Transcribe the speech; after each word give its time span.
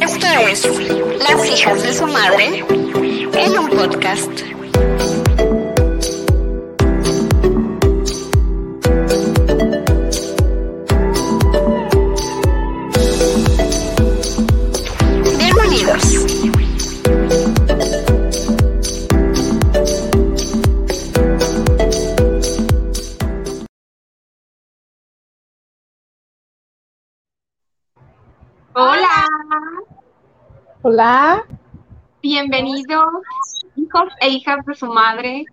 Esto 0.00 0.26
es 0.50 0.68
Las 1.18 1.46
hijas 1.48 1.82
de 1.82 1.92
su 1.92 2.06
madre 2.06 2.64
en 3.34 3.58
un 3.58 3.68
podcast. 3.70 4.49
Hola. 30.92 31.46
bienvenidos 32.20 33.06
hijos 33.76 34.12
e 34.20 34.28
hijas 34.28 34.66
de 34.66 34.74
su 34.74 34.86
madre 34.86 35.44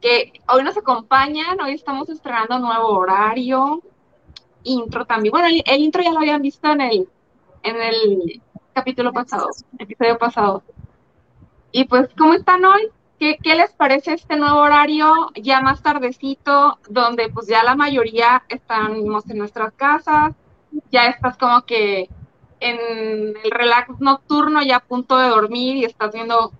que 0.00 0.32
hoy 0.48 0.64
nos 0.64 0.78
acompañan, 0.78 1.60
hoy 1.60 1.74
estamos 1.74 2.08
estrenando 2.08 2.58
nuevo 2.58 2.86
horario, 2.94 3.82
intro 4.62 5.04
también. 5.04 5.32
Bueno, 5.32 5.48
el, 5.48 5.80
intro 5.82 6.02
ya 6.02 6.10
lo 6.10 6.20
habían 6.20 6.40
visto 6.40 6.72
en 6.72 6.80
el, 6.80 7.08
en 7.64 7.76
el 7.76 8.42
capítulo 8.72 9.12
pasado, 9.12 9.48
episodio 9.78 10.16
pasado. 10.16 10.62
Y 11.70 11.84
pues, 11.84 12.08
¿cómo 12.16 12.32
están 12.32 12.64
hoy? 12.64 12.88
¿Qué, 13.18 13.36
qué 13.42 13.56
les 13.56 13.72
parece 13.72 14.14
este 14.14 14.36
nuevo 14.36 14.60
horario 14.60 15.12
ya 15.34 15.60
más 15.60 15.82
tardecito, 15.82 16.78
donde 16.88 17.28
pues 17.28 17.46
ya 17.46 17.62
la 17.62 17.76
mayoría 17.76 18.42
estamos 18.48 19.28
en 19.28 19.36
nuestras 19.36 19.74
casas, 19.74 20.32
ya 20.90 21.08
estás 21.08 21.36
como 21.36 21.60
que 21.66 22.08
en 22.60 23.36
el 23.42 23.50
relax 23.50 24.00
nocturno 24.00 24.62
ya 24.62 24.76
a 24.76 24.80
punto 24.80 25.16
de 25.18 25.28
dormir 25.28 25.76
y 25.76 25.84
estás 25.84 26.12
viendo 26.12 26.52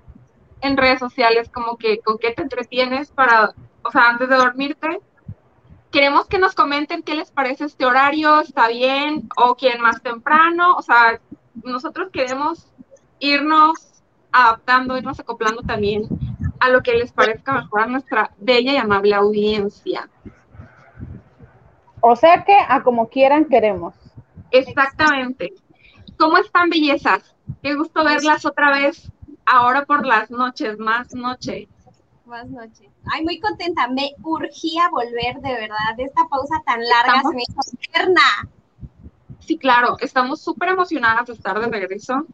en 0.61 0.77
redes 0.77 0.99
sociales 0.99 1.49
como 1.49 1.77
que 1.77 2.01
con 2.01 2.19
qué 2.19 2.33
te 2.33 2.43
entretienes 2.43 3.11
para, 3.11 3.55
o 3.83 3.91
sea, 3.91 4.09
antes 4.09 4.29
de 4.29 4.37
dormirte. 4.37 5.01
Queremos 5.91 6.27
que 6.27 6.39
nos 6.39 6.55
comenten 6.55 7.03
qué 7.03 7.15
les 7.15 7.31
parece 7.31 7.65
este 7.65 7.87
horario, 7.87 8.41
está 8.41 8.69
bien 8.69 9.29
o 9.37 9.57
quién 9.57 9.81
más 9.81 10.03
temprano, 10.03 10.75
o 10.77 10.83
sea, 10.83 11.19
nosotros 11.65 12.11
queremos 12.13 12.67
irnos 13.19 14.03
adaptando, 14.31 14.99
irnos 14.99 15.19
acoplando 15.19 15.63
también 15.63 16.07
a 16.61 16.69
lo 16.69 16.83
que 16.83 16.93
les 16.93 17.13
parezca 17.13 17.53
mejor 17.53 17.83
a 17.83 17.87
nuestra 17.87 18.33
bella 18.39 18.73
y 18.73 18.77
amable 18.77 19.15
audiencia. 19.15 20.09
O 22.01 22.17
sea 22.17 22.45
que 22.45 22.57
a 22.69 22.83
como 22.83 23.09
quieran 23.09 23.47
queremos. 23.47 23.95
Exactamente. 24.51 25.55
¿Cómo 26.19 26.37
están, 26.39 26.69
bellezas? 26.69 27.35
Qué 27.63 27.75
gusto 27.75 28.05
verlas 28.05 28.45
otra 28.45 28.71
vez, 28.71 29.11
ahora 29.47 29.85
por 29.87 30.05
las 30.05 30.31
noches, 30.31 30.79
más 30.79 31.15
noche. 31.15 31.69
Más 32.27 32.47
noche. 32.49 32.91
Ay, 33.11 33.25
muy 33.25 33.41
contenta. 33.41 33.89
Me 33.89 34.11
urgía 34.23 34.91
volver, 34.91 35.37
de 35.41 35.55
verdad. 35.55 35.95
Esta 35.97 36.27
pausa 36.29 36.61
tan 36.67 36.81
larga 36.81 37.17
Estamos- 37.17 37.31
se 37.31 37.37
me 37.37 37.43
hizo 37.43 37.77
eterna. 37.81 38.21
Sí, 39.41 39.57
claro, 39.57 39.97
estamos 40.01 40.43
súper 40.43 40.71
emocionadas 40.71 41.27
de 41.29 41.33
estar 41.33 41.59
de 41.59 41.69
regreso. 41.69 42.27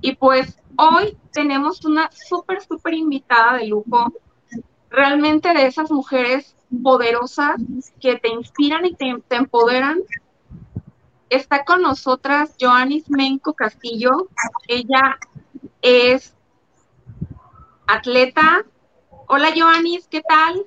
Y 0.00 0.16
pues 0.16 0.58
hoy 0.76 1.16
tenemos 1.32 1.84
una 1.84 2.10
súper, 2.10 2.60
súper 2.62 2.94
invitada 2.94 3.58
de 3.58 3.68
lujo, 3.68 4.12
realmente 4.90 5.52
de 5.52 5.66
esas 5.66 5.90
mujeres 5.92 6.56
poderosas 6.82 7.60
que 8.00 8.16
te 8.16 8.28
inspiran 8.28 8.84
y 8.86 8.94
te, 8.94 9.14
te 9.28 9.36
empoderan. 9.36 10.00
Está 11.32 11.64
con 11.64 11.80
nosotras 11.80 12.54
Joanis 12.60 13.08
Menco 13.08 13.54
Castillo. 13.54 14.28
Ella 14.68 15.16
es 15.80 16.36
atleta. 17.86 18.66
Hola 19.28 19.48
Joanis, 19.56 20.06
¿qué 20.08 20.20
tal? 20.20 20.66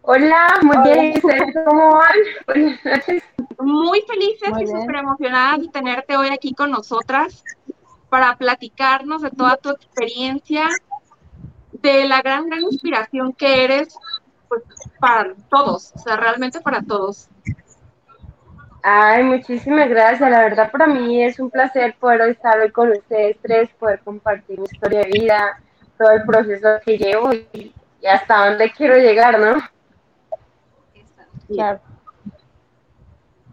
Hola, 0.00 0.58
muy 0.62 0.76
bien, 0.78 1.12
¿y 1.12 1.18
ustedes 1.18 1.54
cómo 1.64 1.94
van? 1.94 2.16
Buenas 2.48 2.84
noches. 2.84 3.22
muy 3.60 4.02
felices 4.08 4.50
Muy 4.50 4.64
y 4.64 4.66
súper 4.66 4.96
emocionadas 4.96 5.60
de 5.60 5.68
tenerte 5.68 6.16
hoy 6.16 6.30
aquí 6.30 6.52
con 6.52 6.72
nosotras 6.72 7.44
para 8.08 8.36
platicarnos 8.36 9.22
de 9.22 9.30
toda 9.30 9.56
tu 9.56 9.70
experiencia, 9.70 10.68
de 11.70 12.08
la 12.08 12.22
gran, 12.22 12.48
gran 12.48 12.62
inspiración 12.64 13.34
que 13.34 13.62
eres 13.62 13.96
pues, 14.48 14.64
para 14.98 15.32
todos, 15.48 15.92
o 15.94 15.98
sea, 16.00 16.16
realmente 16.16 16.60
para 16.60 16.82
todos. 16.82 17.28
Ay, 18.82 19.22
muchísimas 19.22 19.88
gracias. 19.88 20.28
La 20.28 20.40
verdad, 20.40 20.70
para 20.70 20.86
mí 20.86 21.22
es 21.22 21.38
un 21.38 21.50
placer 21.50 21.94
poder 22.00 22.22
estar 22.30 22.58
hoy 22.58 22.70
con 22.70 22.90
ustedes 22.90 23.36
tres, 23.40 23.70
poder 23.78 24.00
compartir 24.00 24.58
mi 24.58 24.64
historia 24.64 25.00
de 25.00 25.10
vida, 25.10 25.60
todo 25.96 26.10
el 26.10 26.22
proceso 26.24 26.68
que 26.84 26.98
llevo 26.98 27.32
y, 27.32 27.72
y 28.00 28.06
hasta 28.06 28.48
dónde 28.48 28.72
quiero 28.72 28.96
llegar, 28.96 29.38
¿no? 29.38 29.62
Claro. 31.46 31.80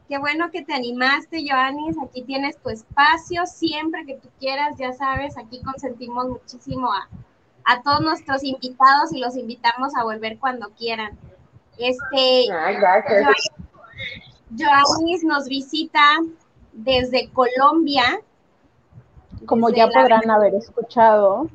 Qué 0.07 0.17
bueno 0.17 0.49
que 0.49 0.63
te 0.63 0.73
animaste, 0.73 1.45
Joanis. 1.47 1.95
Aquí 2.03 2.23
tienes 2.23 2.57
tu 2.57 2.69
espacio. 2.69 3.45
Siempre 3.45 4.07
que 4.07 4.15
tú 4.15 4.27
quieras, 4.39 4.75
ya 4.79 4.91
sabes, 4.93 5.37
aquí 5.37 5.61
consentimos 5.61 6.27
muchísimo 6.27 6.91
a, 6.91 7.07
a 7.65 7.83
todos 7.83 8.01
nuestros 8.01 8.43
invitados 8.43 9.13
y 9.13 9.19
los 9.19 9.37
invitamos 9.37 9.95
a 9.95 10.03
volver 10.03 10.39
cuando 10.39 10.69
quieran. 10.71 11.15
Este, 11.77 12.51
Ay, 12.51 12.77
gracias. 12.77 13.27
Joanis 14.57 15.23
nos 15.23 15.47
visita 15.47 15.99
desde 16.73 17.29
Colombia. 17.31 18.03
Como 19.45 19.67
desde 19.67 19.77
ya 19.79 19.87
la- 19.87 20.01
podrán 20.01 20.31
haber 20.31 20.55
escuchado. 20.55 21.47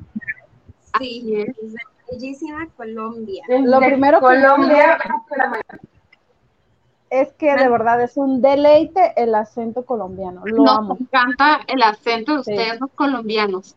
Sí, 0.99 1.19
Así 1.21 1.35
es. 1.41 1.55
desde 1.61 1.77
bellísima 2.11 2.67
Colombia. 2.77 3.43
Lo 3.47 3.79
primero 3.79 4.19
que 4.19 4.25
Colombia. 4.25 4.97
Es 7.09 7.31
que 7.33 7.55
de 7.55 7.69
verdad 7.69 8.01
es 8.01 8.17
un 8.17 8.41
deleite 8.41 9.13
el 9.15 9.35
acento 9.35 9.85
colombiano. 9.85 10.41
Lo 10.45 10.63
Nos 10.63 10.77
amo. 10.77 10.97
encanta 10.99 11.59
el 11.67 11.81
acento 11.83 12.37
de 12.37 12.43
Sí. 12.43 12.51
ustedes, 12.51 12.79
los 12.81 12.91
colombianos. 12.91 13.75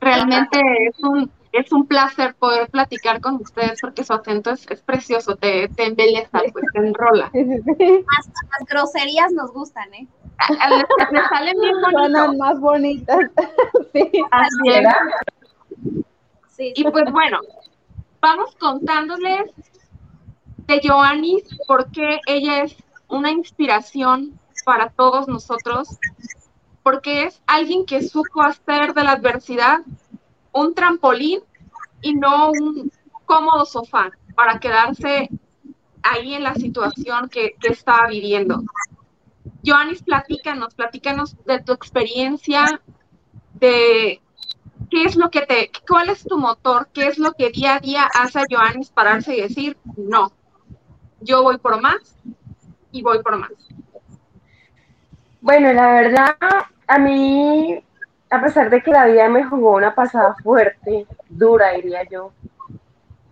Realmente 0.00 0.58
es 0.88 0.98
un, 1.02 1.30
es 1.52 1.72
un 1.72 1.86
placer 1.86 2.34
poder 2.36 2.68
platicar 2.70 3.20
con 3.20 3.36
ustedes 3.36 3.80
porque 3.80 4.04
su 4.04 4.12
acento 4.12 4.50
es, 4.50 4.66
es 4.70 4.80
precioso, 4.82 5.36
te, 5.36 5.68
te 5.68 5.86
embelleza, 5.86 6.40
pues 6.52 6.64
te 6.72 6.78
enrola. 6.80 7.30
Las 7.34 8.68
groserías 8.68 9.32
nos 9.32 9.52
gustan, 9.52 9.92
¿eh? 9.94 10.06
A- 10.38 10.64
a- 10.64 10.70
Les, 10.70 10.84
les 11.12 11.28
salen 11.28 11.56
bien 11.60 12.38
más 12.38 12.60
bonitas. 12.60 13.18
sí. 13.92 14.10
Así 14.30 14.68
es. 14.68 14.86
Sí, 16.48 16.72
Y 16.76 16.84
pues 16.84 17.10
bueno, 17.10 17.38
vamos 18.20 18.54
contándoles 18.56 19.50
de 20.66 20.80
Joanis 20.86 21.42
por 21.66 21.90
qué 21.90 22.20
ella 22.26 22.62
es 22.62 22.76
una 23.08 23.30
inspiración 23.30 24.38
para 24.64 24.90
todos 24.90 25.26
nosotros, 25.26 25.88
porque 26.82 27.24
es 27.24 27.40
alguien 27.46 27.86
que 27.86 28.02
supo 28.02 28.42
hacer 28.42 28.94
de 28.94 29.02
la 29.04 29.12
adversidad 29.12 29.80
un 30.52 30.74
trampolín 30.74 31.40
y 32.00 32.14
no 32.14 32.50
un 32.50 32.90
cómodo 33.24 33.64
sofá 33.64 34.10
para 34.34 34.58
quedarse 34.58 35.28
ahí 36.02 36.34
en 36.34 36.42
la 36.42 36.54
situación 36.54 37.28
que, 37.28 37.54
que 37.60 37.68
estaba 37.68 38.08
viviendo. 38.08 38.62
Joanis, 39.64 40.02
platícanos, 40.02 40.74
platícanos 40.74 41.36
de 41.44 41.60
tu 41.60 41.72
experiencia, 41.72 42.80
de 43.54 44.20
qué 44.90 45.04
es 45.04 45.16
lo 45.16 45.30
que 45.30 45.42
te, 45.42 45.70
cuál 45.86 46.08
es 46.10 46.24
tu 46.24 46.38
motor, 46.38 46.88
qué 46.92 47.06
es 47.06 47.18
lo 47.18 47.32
que 47.32 47.50
día 47.50 47.76
a 47.76 47.80
día 47.80 48.08
hace 48.14 48.40
a 48.40 48.44
Joanis 48.50 48.90
pararse 48.90 49.36
y 49.36 49.42
decir, 49.42 49.76
no, 49.96 50.32
yo 51.20 51.42
voy 51.42 51.58
por 51.58 51.80
más 51.80 52.16
y 52.90 53.02
voy 53.02 53.22
por 53.22 53.36
más. 53.36 53.50
Bueno, 55.40 55.72
la 55.72 55.92
verdad, 55.92 56.36
a 56.86 56.98
mí, 56.98 57.82
a 58.30 58.40
pesar 58.40 58.70
de 58.70 58.80
que 58.80 58.92
la 58.92 59.06
vida 59.06 59.28
me 59.28 59.44
jugó 59.44 59.72
una 59.76 59.94
pasada 59.94 60.34
fuerte, 60.42 61.06
dura, 61.28 61.72
diría 61.72 62.04
yo, 62.04 62.32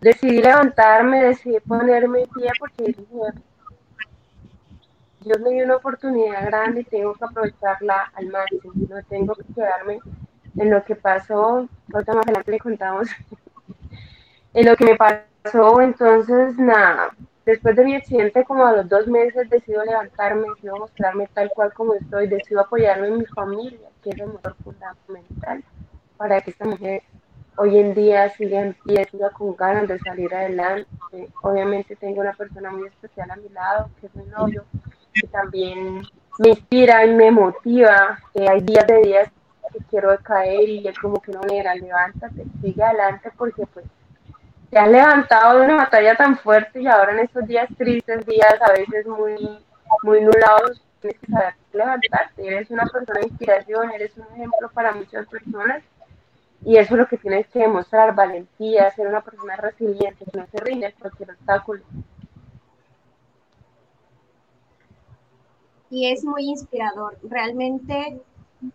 decidí 0.00 0.42
levantarme, 0.42 1.22
decidí 1.22 1.60
ponerme 1.60 2.22
en 2.22 2.28
pie 2.30 2.50
porque 2.58 2.84
dije, 2.84 3.04
Dios 5.20 5.40
me 5.40 5.50
dio 5.50 5.64
una 5.64 5.76
oportunidad 5.76 6.46
grande 6.46 6.80
y 6.80 6.84
tengo 6.84 7.14
que 7.14 7.24
aprovecharla 7.24 8.10
al 8.14 8.26
máximo, 8.26 8.72
no 8.74 9.02
tengo 9.08 9.34
que 9.36 9.54
quedarme 9.54 10.00
en 10.56 10.70
lo 10.70 10.84
que 10.84 10.96
pasó, 10.96 11.68
ahorita 11.92 12.14
más 12.14 12.26
adelante 12.26 12.50
le 12.50 12.58
contamos, 12.58 13.08
en 14.54 14.66
lo 14.66 14.76
que 14.76 14.84
me 14.84 14.96
pasó, 14.96 15.80
entonces 15.80 16.58
nada, 16.58 17.10
después 17.46 17.76
de 17.76 17.84
mi 17.84 17.94
accidente, 17.94 18.44
como 18.44 18.66
a 18.66 18.72
los 18.72 18.88
dos 18.88 19.06
meses, 19.06 19.48
decido 19.48 19.84
levantarme, 19.84 20.48
decido 20.56 20.76
mostrarme 20.76 21.28
tal 21.32 21.50
cual 21.50 21.72
como 21.72 21.94
estoy, 21.94 22.26
decido 22.26 22.60
apoyarme 22.60 23.08
en 23.08 23.18
mi 23.18 23.26
familia, 23.26 23.87
que 24.02 24.10
es 24.10 24.18
el 24.18 24.28
motor 24.28 24.54
fundamental 24.62 25.64
para 26.16 26.40
que 26.40 26.50
esta 26.50 26.64
mujer 26.64 27.02
hoy 27.56 27.78
en 27.78 27.94
día 27.94 28.28
siga 28.30 28.60
en 28.60 28.74
pie, 28.84 29.04
siga 29.10 29.30
con 29.30 29.54
ganas 29.56 29.88
de 29.88 29.98
salir 29.98 30.32
adelante. 30.34 30.88
Obviamente 31.42 31.96
tengo 31.96 32.20
una 32.20 32.32
persona 32.32 32.70
muy 32.70 32.88
especial 32.88 33.30
a 33.30 33.36
mi 33.36 33.48
lado, 33.48 33.90
que 34.00 34.06
es 34.06 34.14
mi 34.14 34.24
novio, 34.24 34.64
que 35.12 35.26
también 35.28 36.02
me 36.38 36.50
inspira 36.50 37.04
y 37.04 37.14
me 37.14 37.30
motiva. 37.30 38.18
Hay 38.34 38.60
días 38.60 38.86
de 38.86 39.02
días 39.02 39.28
que 39.72 39.78
quiero 39.90 40.16
caer 40.22 40.68
y 40.68 40.86
es 40.86 40.98
como 40.98 41.20
que 41.20 41.32
no, 41.32 41.40
negra, 41.40 41.74
levántate, 41.74 42.44
sigue 42.62 42.82
adelante 42.82 43.30
porque 43.36 43.66
pues 43.66 43.84
te 44.70 44.78
has 44.78 44.88
levantado 44.88 45.58
de 45.58 45.64
una 45.64 45.76
batalla 45.76 46.14
tan 46.14 46.38
fuerte 46.38 46.82
y 46.82 46.86
ahora 46.86 47.12
en 47.12 47.20
estos 47.20 47.46
días 47.46 47.68
tristes, 47.76 48.26
días 48.26 48.56
a 48.60 48.72
veces 48.72 49.06
muy, 49.06 49.58
muy 50.02 50.20
nublados, 50.20 50.82
levantarte. 51.72 52.46
Eres 52.46 52.70
una 52.70 52.84
persona 52.86 53.20
de 53.20 53.28
inspiración, 53.28 53.90
eres 53.90 54.16
un 54.16 54.26
ejemplo 54.34 54.70
para 54.72 54.92
muchas 54.92 55.26
personas 55.26 55.82
y 56.64 56.76
eso 56.76 56.94
es 56.94 56.98
lo 56.98 57.06
que 57.06 57.18
tienes 57.18 57.46
que 57.48 57.60
demostrar, 57.60 58.14
valentía, 58.14 58.90
ser 58.90 59.06
una 59.06 59.20
persona 59.20 59.56
resiliente, 59.56 60.24
que 60.24 60.38
no 60.38 60.46
se 60.46 60.58
rinde 60.58 60.86
a 60.86 60.92
cualquier 60.92 61.30
obstáculo. 61.30 61.82
Y 65.90 66.10
es 66.10 66.24
muy 66.24 66.50
inspirador. 66.50 67.16
Realmente, 67.22 68.20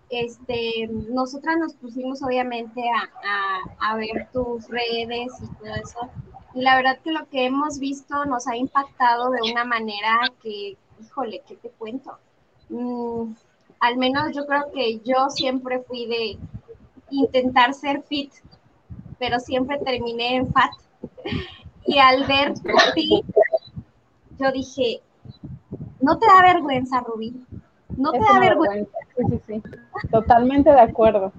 este, 0.10 0.88
nosotras 1.10 1.58
nos 1.58 1.74
pusimos 1.76 2.24
obviamente 2.24 2.82
a, 2.90 3.92
a, 3.92 3.96
ver 3.98 4.30
tus 4.32 4.68
redes 4.70 5.32
y 5.42 5.48
todo 5.58 5.76
eso. 5.76 6.10
Y 6.56 6.62
la 6.62 6.78
verdad 6.78 7.00
que 7.04 7.12
lo 7.12 7.28
que 7.30 7.46
hemos 7.46 7.80
visto 7.80 8.26
nos 8.26 8.48
ha 8.48 8.56
impactado 8.56 9.30
de 9.32 9.52
una 9.52 9.66
manera 9.66 10.32
que, 10.42 10.78
híjole, 11.04 11.42
¿qué 11.48 11.56
te 11.56 11.70
cuento? 11.70 12.18
Mm, 12.70 13.34
al 13.80 13.98
menos 13.98 14.36
yo 14.36 14.46
creo 14.46 14.72
que 14.72 15.00
yo 15.00 15.30
siempre 15.30 15.82
fui 15.82 16.06
de 16.06 16.38
intentar 17.12 17.74
ser 17.74 18.02
fit, 18.04 18.32
pero 19.20 19.40
siempre 19.40 19.78
terminé 19.80 20.36
en 20.38 20.52
fat. 20.52 20.72
Y 21.86 22.00
al 22.00 22.26
ver 22.26 22.54
ti, 22.96 23.26
yo 24.40 24.52
dije, 24.54 25.02
no 26.00 26.18
te 26.18 26.26
da 26.28 26.42
vergüenza, 26.42 27.02
Rubí. 27.02 27.36
No 27.98 28.14
te 28.14 28.20
da 28.20 28.40
vergüenza. 28.40 28.98
Sí, 29.18 29.24
sí, 29.30 29.42
sí. 29.46 29.64
Totalmente 30.10 30.70
de 30.70 30.80
acuerdo. 30.80 31.34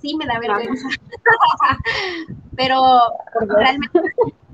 Sí, 0.00 0.16
me 0.16 0.26
da 0.26 0.40
vergüenza. 0.40 0.88
pero 2.56 3.00
realmente 3.40 4.00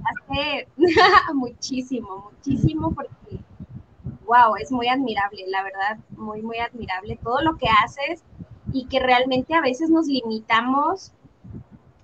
hace 0.04 0.68
muchísimo, 1.34 2.30
muchísimo 2.30 2.92
porque, 2.92 3.10
wow, 4.26 4.56
es 4.56 4.70
muy 4.70 4.88
admirable, 4.88 5.44
la 5.48 5.62
verdad, 5.62 5.98
muy, 6.16 6.42
muy 6.42 6.58
admirable. 6.58 7.18
Todo 7.22 7.40
lo 7.42 7.56
que 7.56 7.66
haces 7.84 8.22
y 8.72 8.86
que 8.86 9.00
realmente 9.00 9.54
a 9.54 9.60
veces 9.60 9.90
nos 9.90 10.06
limitamos 10.06 11.12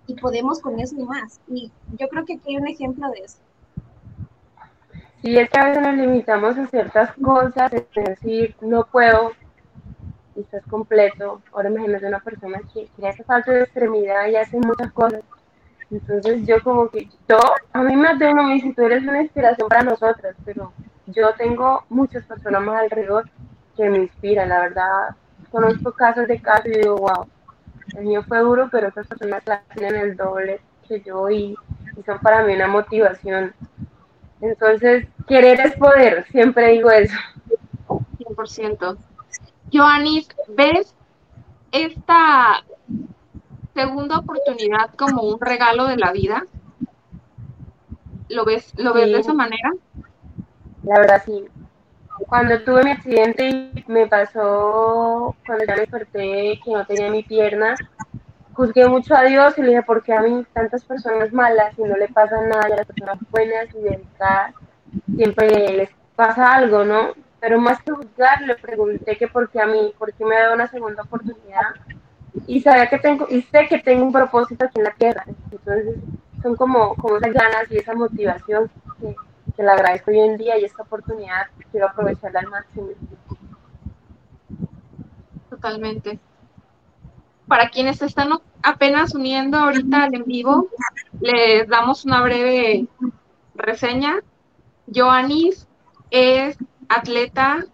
y 0.06 0.14
podemos 0.14 0.60
con 0.60 0.78
eso 0.80 0.96
y 0.98 1.04
más. 1.04 1.40
Y 1.48 1.70
yo 1.98 2.08
creo 2.08 2.24
que 2.24 2.34
aquí 2.34 2.50
hay 2.50 2.56
un 2.56 2.68
ejemplo 2.68 3.10
de 3.10 3.20
eso. 3.20 3.38
Sí, 5.22 5.36
es 5.36 5.50
que 5.50 5.58
a 5.58 5.64
veces 5.66 5.82
nos 5.82 5.94
limitamos 5.96 6.56
a 6.56 6.66
ciertas 6.66 7.12
cosas, 7.22 7.72
es 7.72 7.86
decir, 7.92 8.56
no 8.60 8.84
puedo, 8.86 9.32
estás 10.34 10.64
completo. 10.66 11.42
Ahora 11.52 11.68
imagínate 11.68 12.06
una 12.06 12.20
persona 12.20 12.60
que, 12.72 12.88
que 12.96 13.08
hace 13.08 13.22
falta 13.24 13.52
de 13.52 13.62
extremidad 13.62 14.28
y 14.28 14.36
hace 14.36 14.58
muchas 14.58 14.90
cosas. 14.92 15.22
Entonces 15.90 16.46
yo 16.46 16.62
como 16.62 16.88
que, 16.88 17.08
yo, 17.28 17.38
a 17.72 17.82
mí 17.82 17.94
de 18.18 18.28
uno 18.28 18.44
me 18.44 18.54
dice, 18.54 18.72
tú 18.74 18.82
eres 18.82 19.02
una 19.02 19.22
inspiración 19.22 19.68
para 19.68 19.82
nosotras, 19.82 20.36
pero 20.44 20.72
yo 21.12 21.34
tengo 21.34 21.84
muchas 21.88 22.24
personas 22.24 22.62
más 22.62 22.82
alrededor 22.82 23.28
que 23.76 23.88
me 23.88 23.98
inspiran, 23.98 24.48
la 24.48 24.60
verdad, 24.60 25.16
conozco 25.50 25.92
casos 25.92 26.28
de 26.28 26.40
casos 26.40 26.66
y 26.66 26.78
digo, 26.78 26.96
wow, 26.96 27.26
el 27.96 28.04
mío 28.04 28.22
fue 28.26 28.38
duro, 28.40 28.68
pero 28.70 28.88
esas 28.88 29.06
personas 29.06 29.42
la 29.46 29.62
tienen 29.74 29.96
el 29.96 30.16
doble 30.16 30.60
que 30.88 31.00
yo 31.00 31.28
y, 31.30 31.56
son 32.06 32.18
para 32.20 32.44
mí 32.44 32.54
una 32.54 32.68
motivación. 32.68 33.52
Entonces, 34.40 35.06
querer 35.28 35.60
es 35.60 35.74
poder, 35.76 36.26
siempre 36.30 36.68
digo 36.68 36.90
eso. 36.90 37.16
100%. 38.18 38.96
Joanis, 39.72 40.28
¿ves 40.48 40.94
esta 41.72 42.64
segunda 43.74 44.18
oportunidad 44.18 44.94
como 44.96 45.22
un 45.22 45.40
regalo 45.40 45.86
de 45.86 45.96
la 45.96 46.12
vida? 46.12 46.46
¿Lo 48.28 48.44
ves, 48.44 48.72
lo 48.76 48.94
ves 48.94 49.12
de 49.12 49.18
esa 49.18 49.34
manera? 49.34 49.72
La 50.82 50.98
verdad 50.98 51.22
sí, 51.24 51.46
cuando 52.28 52.60
tuve 52.62 52.84
mi 52.84 52.90
accidente 52.90 53.48
y 53.48 53.84
me 53.86 54.06
pasó, 54.06 55.34
cuando 55.46 55.64
ya 55.64 55.74
me 55.74 55.80
desperté 55.80 56.60
que 56.64 56.72
no 56.72 56.86
tenía 56.86 57.10
mi 57.10 57.22
pierna, 57.22 57.74
juzgué 58.52 58.88
mucho 58.88 59.14
a 59.14 59.24
Dios 59.24 59.56
y 59.58 59.62
le 59.62 59.68
dije, 59.68 59.82
¿por 59.82 60.02
qué 60.02 60.12
a 60.12 60.20
mí 60.20 60.44
tantas 60.52 60.84
personas 60.84 61.32
malas 61.32 61.78
y 61.78 61.82
no 61.82 61.96
le 61.96 62.08
pasa 62.08 62.40
nada 62.42 62.68
y 62.68 62.72
a 62.72 62.76
las 62.76 62.86
personas 62.86 63.18
buenas 63.30 63.66
y 63.74 63.80
dedicadas 63.80 64.54
siempre 65.16 65.72
les 65.72 65.90
pasa 66.16 66.54
algo, 66.54 66.84
¿no? 66.84 67.14
Pero 67.40 67.58
más 67.58 67.82
que 67.82 67.92
juzgar, 67.92 68.42
le 68.42 68.54
pregunté 68.56 69.16
que 69.16 69.28
por 69.28 69.48
qué 69.50 69.60
a 69.60 69.66
mí, 69.66 69.94
por 69.98 70.12
qué 70.12 70.24
me 70.24 70.36
da 70.36 70.52
una 70.52 70.66
segunda 70.66 71.02
oportunidad 71.02 71.74
y 72.46 72.60
sabía 72.60 72.88
que 72.88 72.98
tengo, 72.98 73.26
y 73.30 73.42
sé 73.42 73.66
que 73.66 73.78
tengo 73.78 74.04
un 74.04 74.12
propósito 74.12 74.66
aquí 74.66 74.78
en 74.78 74.84
la 74.84 74.92
tierra. 74.92 75.24
Entonces, 75.50 75.96
son 76.42 76.56
como, 76.56 76.94
como 76.96 77.16
esas 77.16 77.32
ganas 77.32 77.70
y 77.70 77.78
esa 77.78 77.94
motivación 77.94 78.70
que, 79.00 79.14
que 79.56 79.62
le 79.62 79.70
agradezco 79.70 80.10
hoy 80.10 80.20
en 80.20 80.36
día 80.36 80.58
y 80.58 80.64
esta 80.64 80.82
oportunidad 80.82 81.46
quiero 81.70 81.88
aprovecharla 81.88 82.40
al 82.40 82.48
máximo. 82.48 82.88
Totalmente. 85.48 86.18
Para 87.46 87.68
quienes 87.68 88.00
están 88.02 88.30
apenas 88.62 89.14
uniendo 89.14 89.58
ahorita 89.58 90.04
al 90.04 90.14
en 90.14 90.24
vivo, 90.24 90.68
les 91.20 91.66
damos 91.68 92.04
una 92.04 92.22
breve 92.22 92.86
reseña. 93.54 94.20
Joanis 94.92 95.66
es 96.10 96.56
atleta 96.88 97.66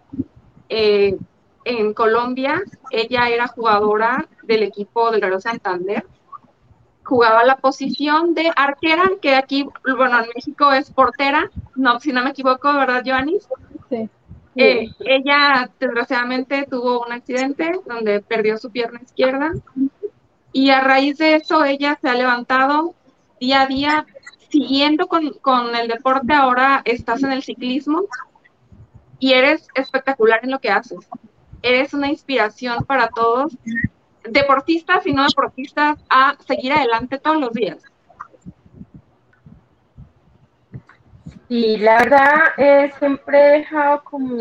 eh, 0.68 1.16
en 1.64 1.94
Colombia. 1.94 2.62
Ella 2.90 3.28
era 3.28 3.48
jugadora 3.48 4.26
del 4.42 4.62
equipo 4.62 5.10
del 5.10 5.20
Real 5.20 5.42
Santander 5.42 6.04
jugaba 7.06 7.44
la 7.44 7.56
posición 7.56 8.34
de 8.34 8.50
arquera, 8.56 9.12
que 9.22 9.36
aquí, 9.36 9.64
bueno, 9.96 10.18
en 10.18 10.30
México 10.34 10.72
es 10.72 10.90
portera, 10.90 11.50
no, 11.76 12.00
si 12.00 12.12
no 12.12 12.24
me 12.24 12.30
equivoco, 12.30 12.72
¿verdad, 12.72 13.02
Joanis? 13.06 13.48
Sí. 13.88 14.10
Eh, 14.56 14.88
ella 15.00 15.70
desgraciadamente 15.78 16.66
tuvo 16.68 17.04
un 17.04 17.12
accidente 17.12 17.78
donde 17.86 18.22
perdió 18.22 18.56
su 18.58 18.70
pierna 18.70 19.00
izquierda 19.02 19.52
y 20.50 20.70
a 20.70 20.80
raíz 20.80 21.18
de 21.18 21.36
eso 21.36 21.62
ella 21.64 21.98
se 22.00 22.08
ha 22.08 22.14
levantado 22.14 22.94
día 23.38 23.62
a 23.62 23.66
día 23.66 24.06
siguiendo 24.48 25.08
con, 25.08 25.34
con 25.42 25.76
el 25.76 25.88
deporte, 25.88 26.32
ahora 26.32 26.80
estás 26.86 27.22
en 27.22 27.32
el 27.32 27.42
ciclismo 27.42 28.04
y 29.18 29.34
eres 29.34 29.68
espectacular 29.74 30.40
en 30.42 30.50
lo 30.50 30.58
que 30.58 30.70
haces. 30.70 30.98
Eres 31.62 31.92
una 31.92 32.08
inspiración 32.08 32.84
para 32.84 33.08
todos 33.08 33.56
deportistas 34.28 35.06
y 35.06 35.12
no 35.12 35.24
deportistas 35.26 35.98
a 36.08 36.36
seguir 36.46 36.72
adelante 36.72 37.18
todos 37.18 37.40
los 37.40 37.52
días. 37.52 37.78
Y 41.48 41.76
la 41.78 41.98
verdad, 41.98 42.34
eh, 42.56 42.90
siempre 42.98 43.38
he 43.38 43.58
dejado 43.58 44.02
como, 44.02 44.36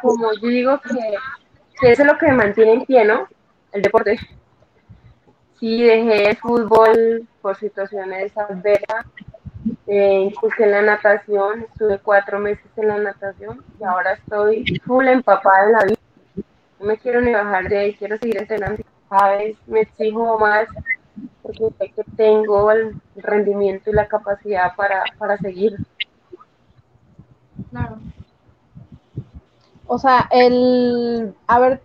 como 0.00 0.32
yo 0.40 0.48
digo 0.48 0.80
que, 0.80 1.88
eso 1.88 2.02
es 2.02 2.06
lo 2.06 2.16
que 2.18 2.26
me 2.26 2.34
mantiene 2.34 2.74
en 2.74 2.84
pie, 2.84 3.04
¿no? 3.04 3.26
El 3.72 3.82
deporte. 3.82 4.18
Sí, 5.58 5.82
dejé 5.82 6.30
el 6.30 6.36
fútbol 6.36 7.26
por 7.42 7.56
situaciones 7.56 8.36
adversas, 8.36 9.06
eh, 9.88 10.32
en 10.58 10.70
la 10.70 10.82
natación, 10.82 11.62
estuve 11.62 11.98
cuatro 11.98 12.38
meses 12.38 12.66
en 12.76 12.88
la 12.88 12.98
natación 12.98 13.64
y 13.80 13.84
ahora 13.84 14.12
estoy 14.12 14.64
full 14.84 15.06
empapada 15.08 15.66
en 15.66 15.72
la 15.72 15.84
vida. 15.84 15.96
No 16.78 16.86
me 16.86 16.98
quiero 16.98 17.20
ni 17.20 17.32
bajar 17.32 17.68
de 17.68 17.78
ahí, 17.78 17.94
quiero 17.94 18.16
seguir 18.18 18.38
entrenando 18.38 18.82
vez 19.10 19.56
me 19.66 19.80
exijo 19.80 20.38
más 20.38 20.68
porque 21.42 21.70
sé 21.78 21.88
que 21.90 22.02
tengo 22.16 22.70
el 22.70 23.00
rendimiento 23.16 23.90
y 23.90 23.94
la 23.94 24.08
capacidad 24.08 24.74
para, 24.76 25.04
para 25.18 25.38
seguir. 25.38 25.76
Claro. 27.70 27.98
O 29.86 29.98
sea, 29.98 30.28
el 30.32 31.34
haber 31.46 31.80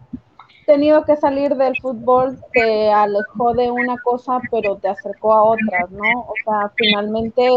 tenido 0.65 1.05
que 1.05 1.15
salir 1.17 1.55
del 1.55 1.75
fútbol 1.81 2.39
te 2.53 2.91
alejó 2.91 3.53
de 3.53 3.69
una 3.69 3.97
cosa, 4.03 4.39
pero 4.49 4.77
te 4.77 4.87
acercó 4.87 5.33
a 5.33 5.43
otras, 5.43 5.91
¿no? 5.91 6.21
O 6.21 6.33
sea, 6.43 6.71
finalmente, 6.75 7.47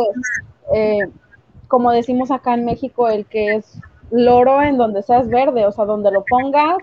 eh, 0.75 1.09
como 1.69 1.91
decimos 1.93 2.31
acá 2.31 2.55
en 2.55 2.65
México, 2.67 3.09
el 3.09 3.25
que 3.27 3.57
es 3.57 3.81
loro 4.11 4.63
en 4.63 4.77
donde 4.77 5.03
seas 5.03 5.29
verde, 5.29 5.67
o 5.67 5.73
sea, 5.73 5.87
donde 5.87 6.11
lo 6.11 6.25
pongas, 6.25 6.77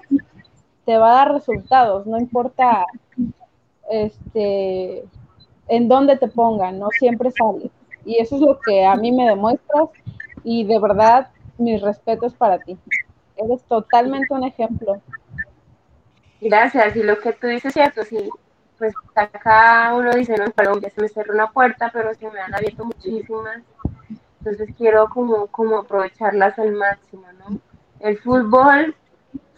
te 0.85 0.97
va 0.97 1.11
a 1.11 1.15
dar 1.17 1.33
resultados, 1.33 2.05
no 2.05 2.17
importa 2.17 2.85
este 3.89 5.03
en 5.67 5.87
dónde 5.87 6.17
te 6.17 6.27
pongan, 6.27 6.79
no 6.79 6.89
siempre 6.91 7.31
sale. 7.31 7.71
Y 8.03 8.17
eso 8.17 8.35
es 8.35 8.41
lo 8.41 8.59
que 8.59 8.85
a 8.85 8.95
mí 8.95 9.11
me 9.11 9.25
demuestras 9.25 9.89
y 10.43 10.65
de 10.65 10.79
verdad 10.79 11.29
mis 11.57 11.81
respetos 11.81 12.33
para 12.33 12.59
ti. 12.59 12.77
Eres 13.37 13.63
totalmente 13.63 14.33
un 14.33 14.43
ejemplo. 14.43 15.01
Gracias, 16.41 16.95
y 16.95 17.03
lo 17.03 17.19
que 17.19 17.33
tú 17.33 17.47
dices 17.47 17.65
es 17.65 17.73
cierto, 17.73 18.03
sí, 18.03 18.29
pues 18.79 18.93
acá 19.15 19.93
uno 19.95 20.11
dice, 20.11 20.35
no, 20.35 20.45
en 20.45 20.51
Colombia 20.51 20.89
se 20.89 21.01
me 21.01 21.07
cerró 21.07 21.35
una 21.35 21.51
puerta, 21.51 21.91
pero 21.93 22.13
se 22.15 22.29
me 22.31 22.39
han 22.39 22.53
abierto 22.55 22.83
muchísimas, 22.83 23.61
entonces 24.39 24.69
quiero 24.75 25.07
como, 25.09 25.45
como 25.47 25.77
aprovecharlas 25.77 26.57
al 26.57 26.71
máximo, 26.73 27.25
¿no? 27.37 27.59
el 28.01 28.17
fútbol 28.17 28.95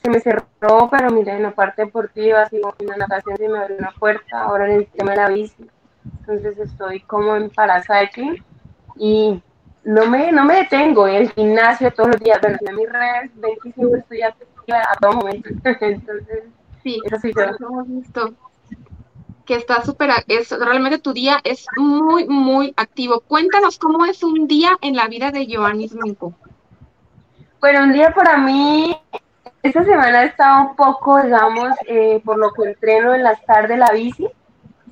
se 0.04 0.10
me 0.10 0.20
cerró, 0.20 0.90
pero 0.92 1.10
mira, 1.12 1.36
en 1.36 1.44
la 1.44 1.52
parte 1.52 1.86
deportiva, 1.86 2.48
sigo 2.50 2.76
en 2.80 2.88
la 2.88 2.98
natación 2.98 3.38
se 3.38 3.50
me 3.50 3.58
abrió 3.58 3.78
una 3.78 3.92
puerta, 3.92 4.44
ahora 4.44 4.66
en 4.66 4.80
el 4.80 4.88
tema 4.88 5.12
de 5.12 5.18
la 5.18 5.30
bici, 5.30 5.70
entonces 6.20 6.58
estoy 6.60 7.00
como 7.02 7.36
en 7.36 7.50
paracycling 7.50 8.44
y 8.98 9.42
no 9.86 10.06
me, 10.06 10.32
no 10.32 10.46
me 10.46 10.56
detengo 10.56 11.08
en 11.08 11.16
el 11.16 11.32
gimnasio 11.32 11.92
todos 11.92 12.10
los 12.10 12.20
días, 12.20 12.38
pero 12.42 12.58
en 12.60 12.76
mis 12.76 12.90
redes 12.92 13.32
ven 13.36 13.54
que 13.64 13.72
siempre 13.72 14.00
estoy 14.02 14.22
activa 14.22 14.82
a 14.92 14.96
todo 15.00 15.14
momento, 15.14 15.50
entonces 15.82 16.44
Sí, 16.84 17.00
eso 17.06 17.18
sí 17.18 17.32
hemos 17.60 17.88
visto 17.88 18.34
que 19.46 19.56
está 19.56 19.84
súper, 19.84 20.10
es 20.28 20.52
realmente 20.52 21.00
tu 21.00 21.14
día 21.14 21.40
es 21.44 21.66
muy, 21.78 22.28
muy 22.28 22.74
activo. 22.78 23.22
Cuéntanos 23.22 23.78
cómo 23.78 24.06
es 24.06 24.24
un 24.24 24.48
día 24.48 24.78
en 24.82 24.96
la 24.96 25.08
vida 25.08 25.32
de 25.32 25.48
Joannis 25.50 25.94
Minko. 25.94 26.34
Bueno, 27.60 27.84
un 27.84 27.94
día 27.94 28.14
para 28.14 28.38
mí, 28.38 28.96
esta 29.64 29.86
semana 29.86 30.20
ha 30.20 30.26
estado 30.26 30.70
un 30.70 30.76
poco, 30.76 31.22
digamos, 31.22 31.70
eh, 31.88 32.22
por 32.26 32.38
lo 32.38 32.52
que 32.52 32.64
entreno 32.64 33.14
en 33.14 33.24
las 33.24 33.42
tardes 33.46 33.80
la 33.80 33.92
bici. 33.92 34.28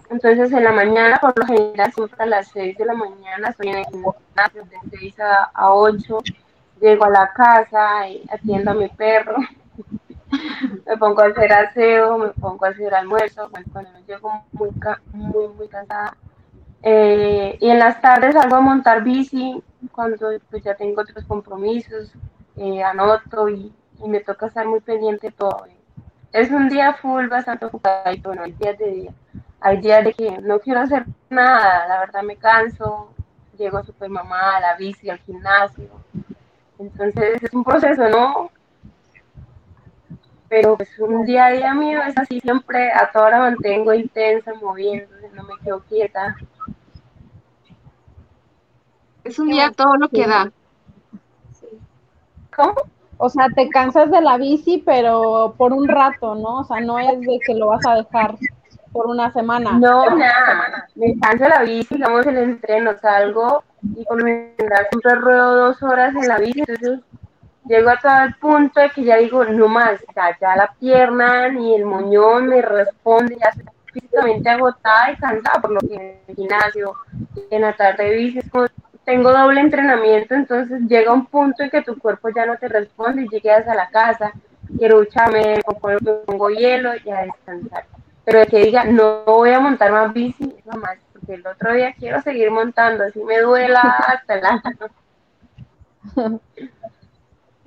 Entonces, 0.09 0.51
en 0.53 0.63
la 0.63 0.71
mañana, 0.71 1.17
por 1.19 1.37
lo 1.37 1.45
general, 1.45 1.91
siempre 1.91 2.23
a 2.23 2.25
las 2.25 2.47
6 2.47 2.77
de 2.77 2.85
la 2.85 2.93
mañana, 2.93 3.49
estoy 3.49 3.67
en 3.67 3.77
el 3.79 3.85
gimnasio 3.85 4.63
de 4.63 4.97
6 4.97 5.19
a, 5.19 5.51
a 5.53 5.73
8. 5.73 6.19
Llego 6.79 7.03
a 7.03 7.09
la 7.09 7.33
casa, 7.33 8.07
y 8.07 8.23
atiendo 8.31 8.71
a 8.71 8.73
mi 8.73 8.87
perro, 8.87 9.35
me 10.87 10.97
pongo 10.97 11.21
a 11.21 11.25
hacer 11.25 11.51
aseo, 11.51 12.17
me 12.17 12.29
pongo 12.29 12.65
a 12.65 12.69
hacer 12.69 12.93
almuerzo. 12.93 13.49
Cuando 13.73 13.91
llego 14.07 14.31
muy, 14.53 14.69
muy, 15.13 15.47
muy 15.49 15.67
cansada. 15.67 16.15
Eh, 16.81 17.57
y 17.59 17.69
en 17.69 17.77
las 17.77 17.99
tardes 18.01 18.33
salgo 18.35 18.55
a 18.55 18.61
montar 18.61 19.03
bici 19.03 19.61
cuando 19.91 20.31
pues, 20.49 20.63
ya 20.63 20.75
tengo 20.75 21.01
otros 21.01 21.25
compromisos, 21.25 22.11
eh, 22.55 22.81
anoto 22.81 23.49
y, 23.49 23.71
y 24.03 24.09
me 24.09 24.19
toca 24.19 24.47
estar 24.47 24.65
muy 24.67 24.79
pendiente 24.79 25.31
todo. 25.31 25.65
Es 26.31 26.49
un 26.51 26.69
día 26.69 26.93
full 26.93 27.27
bastante 27.27 27.65
ocupado, 27.65 28.15
bueno, 28.23 28.43
hay 28.43 28.53
días 28.53 28.77
de 28.77 28.91
día. 28.91 29.11
Hay 29.59 29.77
días 29.81 30.03
de 30.03 30.13
que 30.13 30.37
no 30.39 30.59
quiero 30.59 30.79
hacer 30.79 31.05
nada, 31.29 31.87
la 31.87 31.99
verdad 31.99 32.23
me 32.23 32.35
canso, 32.37 33.13
llego 33.57 33.83
super 33.83 34.09
mamá 34.09 34.57
a 34.57 34.59
la 34.59 34.75
bici, 34.75 35.09
al 35.09 35.19
gimnasio. 35.19 35.89
Entonces 36.79 37.43
es 37.43 37.53
un 37.53 37.63
proceso, 37.63 38.09
¿no? 38.09 38.49
Pero 40.49 40.75
pues 40.77 40.89
un 40.99 41.25
día 41.25 41.45
a 41.45 41.51
día 41.51 41.73
mío 41.73 42.01
es 42.01 42.17
así, 42.17 42.39
siempre 42.39 42.91
a 42.91 43.09
toda 43.11 43.27
hora 43.27 43.39
mantengo 43.39 43.93
intensa, 43.93 44.53
moviéndose, 44.55 45.29
no 45.33 45.43
me 45.43 45.53
quedo 45.63 45.81
quieta. 45.81 46.35
Es 49.23 49.37
un 49.37 49.47
día 49.47 49.71
todo 49.71 49.95
lo 49.95 50.09
que 50.09 50.27
da. 50.27 50.51
¿Cómo? 52.55 52.75
O 53.23 53.29
sea, 53.29 53.47
te 53.55 53.69
cansas 53.69 54.09
de 54.09 54.19
la 54.19 54.37
bici, 54.37 54.81
pero 54.83 55.53
por 55.55 55.73
un 55.73 55.87
rato, 55.87 56.33
¿no? 56.33 56.61
O 56.61 56.63
sea, 56.63 56.79
no 56.81 56.97
es 56.97 57.21
de 57.21 57.39
que 57.45 57.53
lo 57.53 57.67
vas 57.67 57.85
a 57.85 57.93
dejar 57.93 58.35
por 58.91 59.05
una 59.05 59.31
semana. 59.31 59.73
No, 59.73 60.09
nada. 60.15 60.87
Me 60.95 61.15
canso 61.19 61.47
la 61.47 61.61
bici, 61.61 61.95
digamos, 61.95 62.25
el 62.25 62.37
entreno, 62.37 62.97
salgo 62.99 63.63
y 63.95 64.03
por 64.05 64.19
lo 64.19 64.25
general 64.25 64.87
siempre 64.89 65.15
ruedo 65.15 65.55
dos 65.55 65.83
horas 65.83 66.15
en 66.15 66.27
la 66.27 66.39
bici, 66.39 66.61
entonces 66.61 66.99
llego 67.65 67.91
a 67.91 67.97
tal 67.97 68.33
punto 68.35 68.79
de 68.79 68.89
que 68.89 69.03
ya 69.03 69.17
digo, 69.17 69.45
no 69.45 69.67
más, 69.67 69.99
ya, 70.15 70.35
ya 70.41 70.55
la 70.55 70.73
pierna 70.79 71.49
ni 71.49 71.75
el 71.75 71.85
moñón 71.85 72.47
me 72.47 72.63
responde, 72.63 73.37
ya 73.39 73.49
estoy 73.49 73.65
físicamente 73.93 74.49
agotada 74.49 75.11
y 75.11 75.17
cansada, 75.17 75.61
por 75.61 75.71
lo 75.73 75.79
que 75.81 75.93
en 75.93 76.19
el 76.27 76.35
gimnasio, 76.35 76.95
en 77.51 77.61
la 77.61 77.75
tarde 77.75 78.03
de 78.03 78.15
bici, 78.15 78.39
es 78.39 78.49
como, 78.49 78.65
tengo 79.05 79.31
doble 79.31 79.61
entrenamiento, 79.61 80.35
entonces 80.35 80.81
llega 80.87 81.13
un 81.13 81.25
punto 81.25 81.63
en 81.63 81.69
que 81.69 81.81
tu 81.81 81.97
cuerpo 81.97 82.29
ya 82.29 82.45
no 82.45 82.57
te 82.57 82.67
responde 82.67 83.23
y 83.23 83.29
llegas 83.29 83.67
a 83.67 83.75
la 83.75 83.89
casa, 83.89 84.31
quiero 84.77 84.99
ducharme, 84.99 85.55
me 85.55 85.63
pongo, 86.25 86.49
hielo 86.49 86.91
y 87.03 87.09
a 87.09 87.21
descansar. 87.21 87.85
Pero 88.23 88.39
de 88.39 88.47
que 88.47 88.65
diga, 88.65 88.83
no 88.85 89.23
voy 89.25 89.51
a 89.51 89.59
montar 89.59 89.91
más 89.91 90.13
bici, 90.13 90.55
no 90.65 90.77
más, 90.77 90.97
porque 91.13 91.33
el 91.33 91.45
otro 91.45 91.73
día 91.73 91.93
quiero 91.97 92.21
seguir 92.21 92.51
montando, 92.51 93.03
así 93.03 93.19
me 93.23 93.39
duela 93.39 93.81
hasta 93.81 94.35
el 94.35 94.45
alma. 94.45 94.73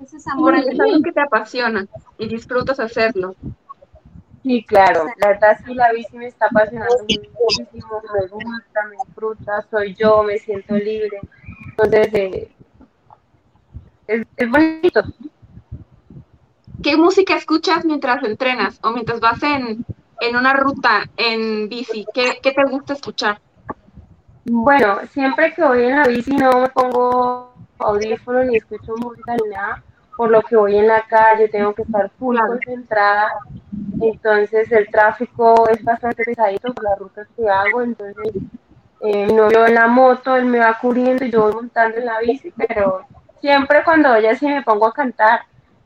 Eso 0.03 0.17
es 0.17 0.27
amor 0.27 0.55
es 0.55 0.79
algo 0.79 1.01
que 1.01 1.11
te 1.11 1.21
apasiona 1.21 1.87
y 2.17 2.27
disfrutas 2.27 2.79
hacerlo. 2.79 3.35
Sí, 4.45 4.63
claro, 4.63 5.07
la 5.17 5.29
verdad 5.29 5.57
sí 5.65 5.73
la 5.73 5.91
bici 5.91 6.15
me 6.17 6.27
está 6.27 6.45
apasionando 6.45 6.99
muchísimo, 6.99 8.01
me 8.13 8.27
gusta, 8.27 8.83
me 8.89 8.95
disfruta, 9.03 9.61
soy 9.71 9.95
yo, 9.95 10.21
me 10.23 10.37
siento 10.37 10.75
libre. 10.77 11.19
Entonces, 11.71 12.13
eh, 12.13 12.51
es, 14.07 14.25
es 14.37 14.49
bonito. 14.49 15.01
¿Qué 16.81 16.95
música 16.95 17.35
escuchas 17.35 17.83
mientras 17.83 18.23
entrenas 18.23 18.79
o 18.81 18.91
mientras 18.91 19.19
vas 19.19 19.43
en, 19.43 19.85
en 20.21 20.35
una 20.35 20.53
ruta 20.53 21.03
en 21.17 21.67
bici? 21.67 22.05
¿Qué, 22.13 22.39
qué 22.41 22.51
te 22.53 22.63
gusta 22.63 22.93
escuchar? 22.93 23.41
Bueno, 24.45 24.99
siempre 25.11 25.53
que 25.53 25.63
voy 25.63 25.83
en 25.83 25.95
la 25.97 26.07
bici 26.07 26.31
no 26.35 26.61
me 26.61 26.69
pongo 26.69 27.53
audífonos 27.79 28.45
ni 28.45 28.57
escucho 28.57 28.93
música 28.97 29.35
ni 29.35 29.49
nada, 29.49 29.83
por 30.15 30.31
lo 30.31 30.41
que 30.41 30.55
voy 30.55 30.77
en 30.77 30.87
la 30.87 31.01
calle, 31.07 31.49
tengo 31.49 31.73
que 31.73 31.83
estar 31.83 32.09
full 32.19 32.37
concentrada, 32.45 33.29
entonces 33.99 34.71
el 34.71 34.87
tráfico 34.89 35.67
es 35.69 35.83
bastante 35.83 36.23
pesadito 36.23 36.73
por 36.73 36.83
las 36.83 36.99
rutas 36.99 37.27
que 37.35 37.49
hago, 37.49 37.81
entonces 37.81 38.33
eh, 39.01 39.27
mi 39.27 39.33
novio 39.33 39.65
en 39.67 39.75
la 39.75 39.87
moto, 39.87 40.35
él 40.35 40.45
me 40.45 40.59
va 40.59 40.77
cubriendo 40.79 41.25
y 41.25 41.31
yo 41.31 41.43
voy 41.43 41.53
montando 41.53 41.97
en 41.97 42.05
la 42.05 42.19
bici, 42.19 42.51
pero 42.57 43.05
siempre 43.41 43.83
cuando 43.83 44.09
voy 44.13 44.25
así 44.25 44.47
me 44.47 44.63
pongo 44.63 44.87
a 44.87 44.93
cantar, 44.93 45.41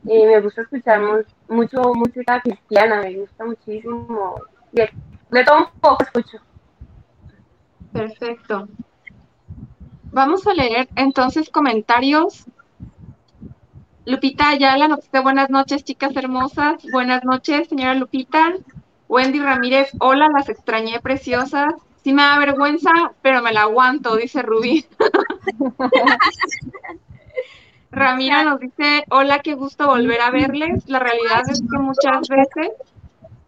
eh, 0.06 0.26
me 0.26 0.40
gusta 0.40 0.62
escuchar 0.62 1.00
mu- 1.00 1.24
mucho 1.48 1.82
música 1.94 2.40
cristiana, 2.40 3.02
me 3.02 3.14
gusta 3.16 3.44
muchísimo, 3.44 4.36
de, 4.72 4.90
de 5.30 5.44
todo 5.44 5.58
un 5.58 5.80
poco 5.80 6.02
escucho. 6.04 6.38
Perfecto. 7.92 8.68
Vamos 10.12 10.46
a 10.46 10.54
leer 10.54 10.88
entonces 10.96 11.50
comentarios. 11.50 12.44
Lupita 14.10 14.48
Ayala 14.48 14.88
nos 14.88 15.02
dice 15.02 15.20
buenas 15.20 15.50
noches, 15.50 15.84
chicas 15.84 16.16
hermosas. 16.16 16.82
Buenas 16.90 17.22
noches, 17.22 17.68
señora 17.68 17.94
Lupita. 17.94 18.54
Wendy 19.08 19.38
Ramírez, 19.38 19.90
hola, 20.00 20.26
las 20.36 20.48
extrañé 20.48 20.98
preciosas. 20.98 21.74
Sí 22.02 22.12
me 22.12 22.22
da 22.22 22.36
vergüenza, 22.40 22.90
pero 23.22 23.40
me 23.40 23.52
la 23.52 23.62
aguanto, 23.62 24.16
dice 24.16 24.42
Rubí. 24.42 24.84
Ramira 27.92 28.42
nos 28.42 28.58
dice, 28.58 29.04
hola, 29.10 29.38
qué 29.38 29.54
gusto 29.54 29.86
volver 29.86 30.20
a 30.22 30.32
verles. 30.32 30.88
La 30.88 30.98
realidad 30.98 31.42
es 31.48 31.60
que 31.60 31.78
muchas 31.78 32.28
veces 32.28 32.72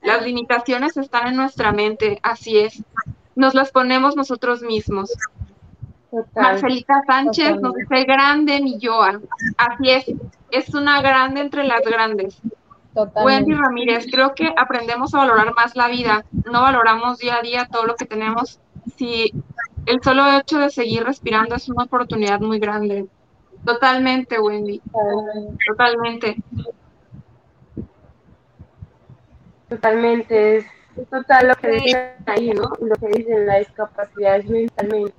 las 0.01 0.23
limitaciones 0.23 0.97
están 0.97 1.27
en 1.27 1.37
nuestra 1.37 1.73
mente, 1.73 2.21
así 2.23 2.59
es. 2.59 2.85
Nos 3.35 3.55
las 3.55 3.73
ponemos 3.73 4.15
nosotros 4.15 4.63
mismos. 4.63 5.11
Total. 6.13 6.43
Marcelita 6.43 7.03
Sánchez 7.07 7.59
nos 7.59 7.75
dice 7.75 8.05
grande 8.05 8.61
mi 8.61 8.79
Joa. 8.81 9.19
Así 9.57 9.91
es, 9.91 10.05
es 10.51 10.75
una 10.75 11.01
grande 11.01 11.41
entre 11.41 11.65
las 11.65 11.81
grandes. 11.81 12.39
Wendy. 13.25 13.55
Ramírez, 13.55 14.07
creo 14.13 14.35
que 14.35 14.53
aprendemos 14.55 15.15
a 15.15 15.19
valorar 15.19 15.55
más 15.55 15.75
la 15.75 15.89
vida. 15.89 16.27
No 16.31 16.61
valoramos 16.61 17.17
día 17.17 17.37
a 17.37 17.43
día 17.43 17.67
todo 17.73 17.87
lo 17.87 17.97
que 17.97 18.05
tenemos. 18.05 18.61
Si 18.99 19.33
el 19.87 20.03
solo 20.03 20.39
hecho 20.39 20.59
de 20.59 20.69
seguir 20.69 21.03
respirando 21.03 21.55
es 21.55 21.71
una 21.71 21.85
oportunidad 21.85 22.41
muy 22.41 22.59
grande. 22.59 23.07
Totalmente, 23.65 24.39
Wendy. 24.39 24.83
Totalmente. 25.67 26.37
Totalmente, 29.71 30.59
es 30.59 30.67
total 31.09 31.49
lo 31.49 31.55
que 31.55 31.69
dicen 31.69 32.13
ahí, 32.27 32.51
¿no? 32.51 32.71
Lo 32.79 32.95
que 32.97 33.09
dicen, 33.09 33.47
la 33.47 33.61
discapacidad 33.61 34.37
es 34.37 34.45
mentalmente. 34.45 35.15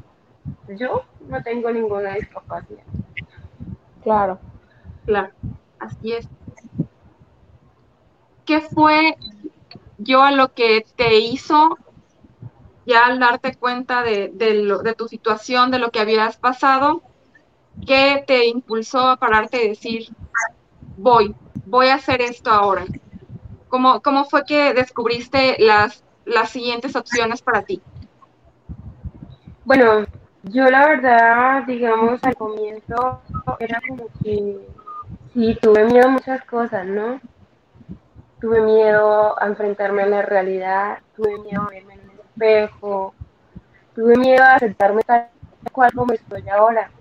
Yo 0.78 1.06
no 1.30 1.42
tengo 1.42 1.72
ninguna 1.72 2.16
discapacidad. 2.16 2.84
Claro. 4.04 4.40
Claro, 5.06 5.34
así 5.80 6.14
es. 6.14 6.28
¿Qué 8.46 8.62
fue 8.62 9.18
yo 9.98 10.24
a 10.24 10.32
lo 10.32 10.54
que 10.54 10.86
te 10.98 11.18
hizo 11.20 11.78
ya 12.86 13.06
al 13.06 13.20
darte 13.20 13.56
cuenta 13.56 14.04
de, 14.04 14.30
de, 14.34 14.54
lo- 14.56 14.80
de 14.80 14.94
tu 14.96 15.08
situación, 15.08 15.72
de 15.72 15.80
lo 15.80 15.92
que 15.92 16.00
habías 16.00 16.38
pasado? 16.38 17.02
¿Qué 17.88 18.24
te 18.28 18.48
impulsó 18.48 19.00
a 19.10 19.18
pararte 19.18 19.66
y 19.66 19.70
decir, 19.70 20.08
voy, 20.98 21.36
voy 21.66 21.88
a 21.90 21.96
hacer 21.96 22.22
esto 22.22 22.52
ahora? 22.52 22.86
¿Cómo, 23.70 24.02
cómo 24.02 24.26
fue 24.26 24.46
que 24.46 24.74
descubriste 24.74 25.58
las, 25.60 26.04
las 26.26 26.52
siguientes 26.52 26.96
opciones 26.96 27.42
para 27.44 27.64
ti? 27.64 27.84
Bueno, 29.66 30.06
yo 30.44 30.70
la 30.70 30.88
verdad, 30.88 31.64
digamos, 31.66 32.22
al 32.24 32.36
comienzo 32.36 33.22
era 33.60 33.80
como 33.88 34.08
que 34.22 34.60
sí, 35.34 35.58
tuve 35.62 35.86
miedo 35.86 36.08
a 36.08 36.12
muchas 36.12 36.44
cosas, 36.44 36.86
¿no? 36.86 37.22
Tuve 38.42 38.62
miedo 38.62 39.42
a 39.42 39.48
enfrentarme 39.48 40.04
a 40.04 40.08
la 40.08 40.22
realidad, 40.22 40.98
tuve 41.16 41.40
miedo 41.40 41.62
a 41.62 41.70
verme 41.70 41.94
en 41.94 42.02
el 42.02 42.20
espejo, 42.20 43.14
tuve 43.96 44.18
miedo 44.18 44.44
a 44.44 44.56
aceptarme 44.56 45.02
tal 45.04 45.30
cual 45.72 45.94
como 45.94 46.14
estoy 46.14 46.44
ahora. 46.50 46.92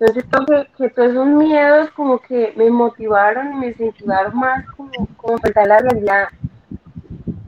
Entonces 0.00 0.24
creo 0.28 0.66
que, 0.76 0.90
todos 0.90 1.10
esos 1.10 1.26
miedos 1.26 1.90
como 1.90 2.18
que 2.18 2.52
me 2.56 2.68
motivaron 2.70 3.52
y 3.52 3.56
me 3.56 3.66
incentivaron 3.68 4.36
más 4.36 4.66
como, 4.70 4.90
como 5.16 5.34
enfrentar 5.34 5.68
la 5.68 5.78
realidad. 5.78 6.28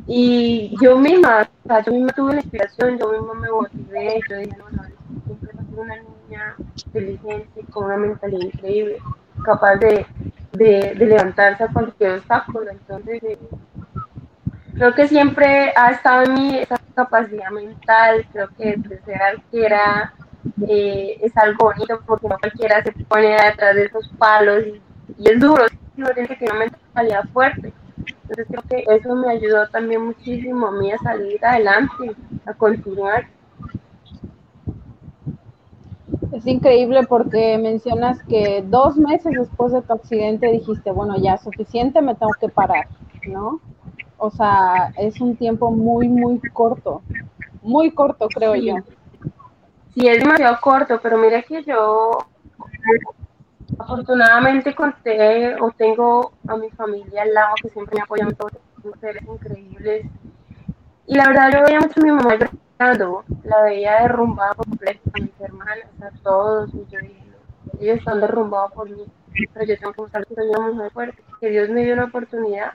Y 0.07 0.77
yo 0.81 0.97
misma, 0.97 1.49
o 1.65 1.69
sea, 1.69 1.83
yo 1.83 1.93
misma 1.93 2.13
tuve 2.13 2.35
la 2.35 2.41
inspiración, 2.41 2.97
yo 2.97 3.11
misma 3.11 3.35
me 3.35 3.51
motivé, 3.51 4.21
yo 4.31 4.37
dije, 4.37 4.57
no, 4.57 4.71
no, 4.71 4.96
una 5.81 5.97
niña 5.97 6.57
inteligente, 6.87 7.65
con 7.71 7.87
una 7.87 7.97
mentalidad 7.97 8.47
increíble, 8.47 8.99
capaz 9.45 9.77
de, 9.77 10.07
de, 10.53 10.95
levantarse 10.95 11.65
a 11.65 11.69
cualquier 11.69 12.19
obstáculo. 12.19 12.71
Entonces, 12.71 13.23
eh, 13.23 13.39
creo 14.75 14.95
que 14.95 15.09
siempre 15.09 15.73
ha 15.77 15.91
estado 15.91 16.25
en 16.25 16.35
mí 16.35 16.59
esa 16.59 16.81
capacidad 16.95 17.51
mental, 17.51 18.27
creo 18.33 18.49
que 18.57 18.77
de 18.77 19.01
ser 19.03 19.23
arquera 19.23 20.13
eh, 20.69 21.19
es 21.23 21.37
algo 21.37 21.67
bonito 21.67 22.01
porque 22.07 22.29
no 22.29 22.39
cualquiera 22.39 22.83
se 22.83 22.93
pone 22.93 23.29
detrás 23.29 23.75
de 23.75 23.85
esos 23.85 24.09
palos 24.19 24.65
y, 24.67 24.81
y 25.19 25.29
es 25.29 25.41
duro, 25.41 25.65
uno 25.97 26.11
tiene 26.11 26.29
que 26.29 26.37
tener 26.37 26.55
una 26.55 26.67
mentalidad 26.67 27.25
fuerte. 27.33 27.73
Entonces 28.23 28.47
creo 28.49 28.63
que 28.69 28.85
eso 28.95 29.15
me 29.15 29.31
ayudó 29.31 29.69
también 29.69 30.05
muchísimo 30.05 30.69
a 30.69 30.73
mí 30.73 30.93
a 30.93 30.99
salir 30.99 31.45
adelante, 31.45 32.15
a 32.45 32.53
continuar. 32.55 33.27
Es 36.33 36.47
increíble 36.47 37.05
porque 37.09 37.59
mencionas 37.59 38.23
que 38.25 38.65
dos 38.67 38.97
meses 38.97 39.33
después 39.39 39.73
de 39.73 39.83
tu 39.83 39.93
accidente 39.93 40.51
dijiste, 40.51 40.91
bueno, 40.91 41.17
ya 41.19 41.37
suficiente, 41.39 42.03
me 42.03 42.15
tengo 42.15 42.33
que 42.41 42.49
parar, 42.49 42.89
¿no? 43.27 43.61
O 44.19 44.31
sea, 44.31 44.93
es 44.97 45.21
un 45.21 45.37
tiempo 45.37 45.71
muy, 45.71 46.09
muy 46.09 46.41
corto, 46.53 47.03
muy 47.63 47.91
corto, 47.91 48.29
creo 48.29 48.55
Sí. 48.55 48.67
yo. 48.67 48.75
Sí, 49.95 50.07
es 50.09 50.19
demasiado 50.19 50.59
corto, 50.61 51.01
pero 51.03 51.17
mira 51.17 51.43
que 51.43 51.63
yo 51.63 52.19
afortunadamente 53.79 54.75
conté 54.75 55.55
o 55.61 55.71
tengo 55.71 56.33
a 56.49 56.57
mi 56.57 56.71
familia 56.71 57.23
al 57.23 57.35
lado 57.35 57.55
que 57.63 57.69
siempre 57.71 57.97
me 57.97 58.03
apoyan 58.03 58.35
todos, 58.35 58.53
seres 59.01 59.23
increíbles. 59.27 60.07
Y 61.07 61.15
la 61.15 61.29
verdad 61.29 61.53
yo 61.53 61.63
veía 61.65 61.81
mucho 61.81 62.01
a 62.01 62.03
mi 62.03 62.11
mamá 62.11 62.37
llorando, 62.79 63.25
la 63.45 63.63
veía 63.63 64.03
derrumbada 64.03 64.55
por 64.55 64.67
completo, 64.67 65.11
a 65.15 65.21
mis 65.21 65.41
hermanas, 65.41 65.87
a 66.01 66.11
todos, 66.23 66.75
y 66.75 66.85
yo 66.91 66.99
dije, 67.01 67.25
ellos 67.81 67.99
están 67.99 68.21
derrumbados 68.21 68.73
por 68.73 68.91
mí, 68.91 69.05
pero 69.53 69.67
yo 69.67 69.79
tengo 69.79 69.93
que 69.93 70.03
mostrar 70.03 70.27
que 70.27 70.35
soy 70.35 70.49
una 70.49 70.73
mujer 70.73 70.91
fuerte, 70.91 71.23
que 71.41 71.51
Dios 71.51 71.69
me 71.69 71.85
dio 71.85 71.95
una 71.95 72.05
oportunidad 72.05 72.73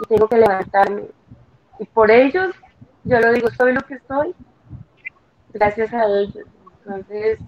y 0.00 0.06
tengo 0.06 0.28
que 0.28 0.38
levantarme. 0.38 1.02
Y 1.78 1.84
por 1.84 2.10
ellos, 2.10 2.54
yo 3.04 3.20
lo 3.20 3.32
digo, 3.32 3.50
soy 3.50 3.74
lo 3.74 3.82
que 3.82 3.98
soy, 4.08 4.34
gracias 5.52 5.92
a 5.92 6.06
ellos. 6.06 6.46
Entonces, 6.84 7.38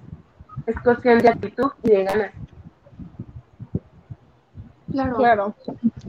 es 0.66 0.80
cuestión 0.80 1.18
de 1.18 1.28
actitud 1.28 1.70
y 1.82 1.90
de 1.90 2.04
ganas. 2.04 2.32
Claro. 4.90 5.16
Claro. 5.16 5.54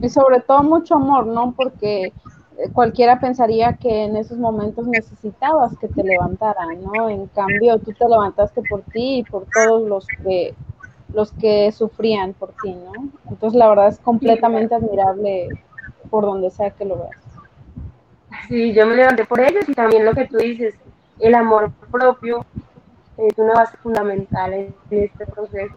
Y 0.00 0.08
sobre 0.08 0.40
todo 0.40 0.62
mucho 0.62 0.96
amor, 0.96 1.26
¿no? 1.26 1.52
Porque 1.52 2.12
cualquiera 2.72 3.20
pensaría 3.20 3.74
que 3.74 4.04
en 4.04 4.16
esos 4.16 4.38
momentos 4.38 4.86
necesitabas 4.86 5.76
que 5.78 5.88
te 5.88 6.02
levantaran, 6.02 6.82
¿no? 6.82 7.08
En 7.08 7.26
cambio, 7.28 7.78
tú 7.78 7.92
te 7.92 8.08
levantaste 8.08 8.62
por 8.68 8.82
ti 8.82 9.18
y 9.18 9.22
por 9.24 9.46
todos 9.46 9.88
los 9.88 10.06
que 10.22 10.54
los 11.14 11.32
que 11.32 11.72
sufrían 11.72 12.34
por 12.34 12.52
ti, 12.62 12.74
¿no? 12.74 13.10
Entonces, 13.30 13.58
la 13.58 13.68
verdad 13.68 13.88
es 13.88 13.98
completamente 13.98 14.74
admirable 14.74 15.48
por 16.10 16.24
donde 16.24 16.50
sea 16.50 16.70
que 16.70 16.84
lo 16.84 16.96
veas. 16.96 17.16
Sí, 18.48 18.72
yo 18.72 18.86
me 18.86 18.94
levanté 18.94 19.24
por 19.24 19.40
ellos 19.40 19.68
y 19.68 19.74
también 19.74 20.04
lo 20.04 20.12
que 20.12 20.26
tú 20.26 20.36
dices, 20.36 20.74
el 21.18 21.34
amor 21.34 21.72
propio 21.90 22.44
es 23.16 23.36
una 23.38 23.54
base 23.54 23.76
fundamental 23.78 24.52
en 24.52 24.74
este 24.90 25.26
proceso. 25.26 25.74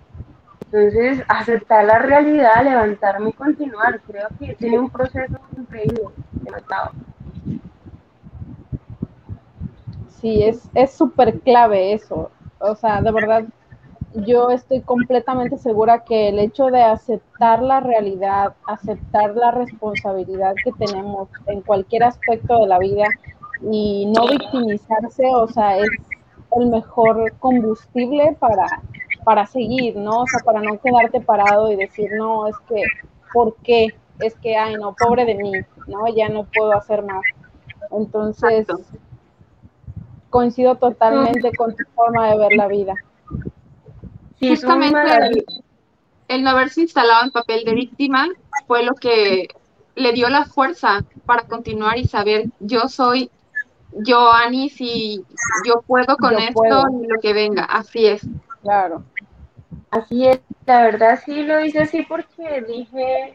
Entonces, 0.66 1.24
aceptar 1.28 1.86
la 1.86 2.00
realidad, 2.00 2.64
levantarme 2.64 3.30
y 3.30 3.34
continuar, 3.34 4.00
creo 4.02 4.28
que 4.40 4.54
tiene 4.56 4.80
un 4.80 4.90
proceso 4.90 5.38
increíble, 5.58 6.04
demasiado. 6.52 6.92
Sí, 10.08 10.44
es 10.44 10.70
es 10.76 10.94
súper 10.94 11.42
clave 11.42 11.94
eso. 11.94 12.32
O 12.60 12.76
sea, 12.76 13.02
de 13.02 13.12
verdad, 13.12 13.46
yo 14.14 14.52
estoy 14.52 14.82
completamente 14.82 15.58
segura 15.58 16.04
que 16.04 16.30
el 16.30 16.40
hecho 16.40 16.68
de 16.68 16.84
aceptar 16.84 17.62
la 17.64 17.80
realidad, 17.80 18.56
aceptar 18.66 19.36
la 19.36 19.52
responsabilidad 19.52 20.60
que 20.64 20.74
tenemos 20.74 21.30
en 21.48 21.62
cualquier 21.62 22.04
aspecto 22.04 22.60
de 22.60 22.68
la 22.68 22.80
vida 22.80 23.06
y 23.62 24.08
no 24.08 24.28
victimizarse, 24.28 25.24
o 25.36 25.48
sea, 25.48 25.78
es 25.80 25.90
el 26.58 26.68
mejor 26.70 27.34
combustible 27.40 28.36
para, 28.40 28.84
para 29.24 29.48
seguir, 29.48 29.96
¿no? 29.98 30.22
O 30.22 30.28
sea, 30.28 30.42
para 30.46 30.62
no 30.62 30.80
quedarte 30.80 31.22
parado 31.22 31.72
y 31.72 31.78
decir, 31.78 32.12
no, 32.18 32.48
es 32.48 32.56
que, 32.68 32.84
¿por 33.34 33.56
qué? 33.64 33.88
Es 34.22 34.36
que, 34.36 34.56
ay, 34.56 34.76
no, 34.76 34.96
pobre 34.96 35.26
de 35.26 35.36
mí, 35.36 35.52
¿no? 35.88 36.08
Ya 36.16 36.30
no 36.30 36.46
puedo 36.46 36.74
hacer 36.74 37.04
más. 37.04 37.22
Entonces, 37.92 38.62
Exacto. 38.70 38.84
coincido 40.30 40.76
totalmente 40.76 41.52
con 41.56 41.76
tu 41.76 41.84
forma 41.96 42.30
de 42.32 42.38
ver 42.38 42.54
la 42.56 42.68
vida. 42.68 42.94
Sí, 44.40 44.50
Justamente 44.50 45.00
el, 45.18 45.46
el 46.28 46.44
no 46.44 46.52
haberse 46.52 46.82
instalado 46.82 47.26
en 47.26 47.32
papel 47.32 47.64
de 47.66 47.74
víctima 47.74 48.28
fue 48.68 48.84
lo 48.84 48.94
que 48.94 49.48
le 49.96 50.14
dio 50.14 50.30
la 50.30 50.46
fuerza 50.46 51.04
para 51.26 51.44
continuar 51.44 51.98
y 51.98 52.06
saber, 52.08 52.46
yo 52.60 52.88
soy 52.88 53.30
yo, 53.94 54.32
Anis, 54.32 54.80
y 54.80 55.24
yo 55.68 55.82
puedo 55.86 56.16
con 56.18 56.32
Yo 56.32 56.40
esto 56.40 56.54
puedo. 56.54 56.84
y 57.04 57.08
lo 57.08 57.20
que 57.22 57.34
venga. 57.34 57.66
Así 57.66 58.08
es. 58.08 58.22
Claro. 58.62 59.04
Así 59.90 60.26
es, 60.26 60.40
la 60.66 60.84
verdad 60.84 61.20
sí 61.26 61.44
lo 61.44 61.60
hice 61.60 61.80
así 61.80 62.04
porque 62.04 62.64
dije, 62.66 63.34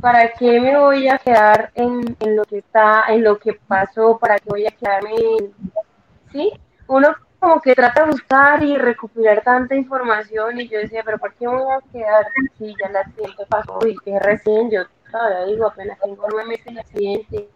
¿para 0.00 0.32
qué 0.32 0.60
me 0.60 0.78
voy 0.78 1.08
a 1.08 1.18
quedar 1.18 1.70
en, 1.74 2.16
en 2.20 2.36
lo 2.36 2.44
que 2.44 2.58
está, 2.58 3.04
en 3.08 3.24
lo 3.24 3.38
que 3.38 3.54
pasó? 3.54 4.18
¿Para 4.18 4.38
qué 4.38 4.48
voy 4.48 4.66
a 4.66 4.70
quedarme 4.70 5.10
en... 5.14 5.52
¿Sí? 6.32 6.52
Uno 6.86 7.14
como 7.38 7.60
que 7.60 7.74
trata 7.74 8.04
de 8.04 8.10
buscar 8.10 8.62
y 8.62 8.76
recopilar 8.76 9.42
tanta 9.42 9.74
información 9.74 10.60
y 10.60 10.68
yo 10.68 10.78
decía, 10.78 11.02
pero 11.04 11.18
¿por 11.18 11.32
qué 11.34 11.46
me 11.46 11.54
voy 11.54 11.72
a 11.72 11.92
quedar 11.92 12.26
si 12.58 12.74
ya 12.80 12.88
el 12.88 12.96
accidente 12.96 13.46
pasó 13.48 13.78
y 13.86 13.96
que 13.98 14.18
recién 14.18 14.70
yo 14.70 14.82
todavía 15.10 15.44
digo, 15.46 15.66
apenas 15.66 15.98
tengo 16.00 16.26
nueve 16.30 16.48
meses 16.48 16.74
de 16.74 16.80
accidente, 16.80 17.48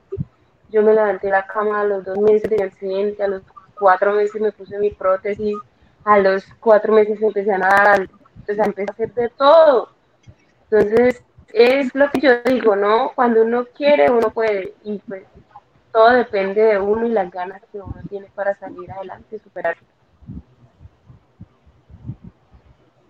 yo 0.70 0.82
me 0.82 0.94
levanté 0.94 1.30
la 1.30 1.46
cama 1.46 1.80
a 1.80 1.84
los 1.84 2.04
dos 2.04 2.18
meses 2.18 2.48
del 2.48 2.62
accidente, 2.62 3.22
a 3.22 3.28
los 3.28 3.42
cuatro 3.78 4.14
meses 4.14 4.40
me 4.40 4.52
puse 4.52 4.78
mi 4.78 4.90
prótesis, 4.90 5.56
a 6.04 6.18
los 6.18 6.44
cuatro 6.60 6.92
meses 6.92 7.20
empecé 7.20 7.52
a 7.52 7.58
nadar, 7.58 8.08
o 8.48 8.54
sea, 8.54 8.64
empecé 8.64 8.90
a 8.90 8.92
hacer 8.92 9.14
de 9.14 9.28
todo. 9.30 9.90
Entonces, 10.70 11.22
es 11.52 11.94
lo 11.94 12.10
que 12.10 12.20
yo 12.20 12.42
digo, 12.42 12.76
¿no? 12.76 13.12
Cuando 13.14 13.42
uno 13.42 13.66
quiere, 13.76 14.10
uno 14.10 14.30
puede, 14.30 14.74
y 14.84 14.98
pues 14.98 15.24
todo 15.92 16.10
depende 16.10 16.62
de 16.62 16.78
uno 16.78 17.06
y 17.06 17.10
las 17.10 17.30
ganas 17.30 17.62
que 17.70 17.78
uno 17.78 17.94
tiene 18.08 18.26
para 18.34 18.54
salir 18.54 18.90
adelante 18.90 19.36
y 19.36 19.38
superar. 19.38 19.76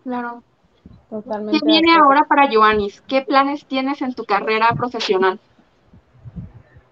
Claro. 0.02 0.42
Totalmente. 1.08 1.60
¿Qué 1.60 1.66
viene 1.66 1.94
ahora 1.94 2.24
para 2.24 2.48
Joanis? 2.50 3.02
¿Qué 3.02 3.22
planes 3.22 3.66
tienes 3.66 4.00
en 4.00 4.14
tu 4.14 4.24
carrera 4.24 4.70
profesional? 4.76 5.38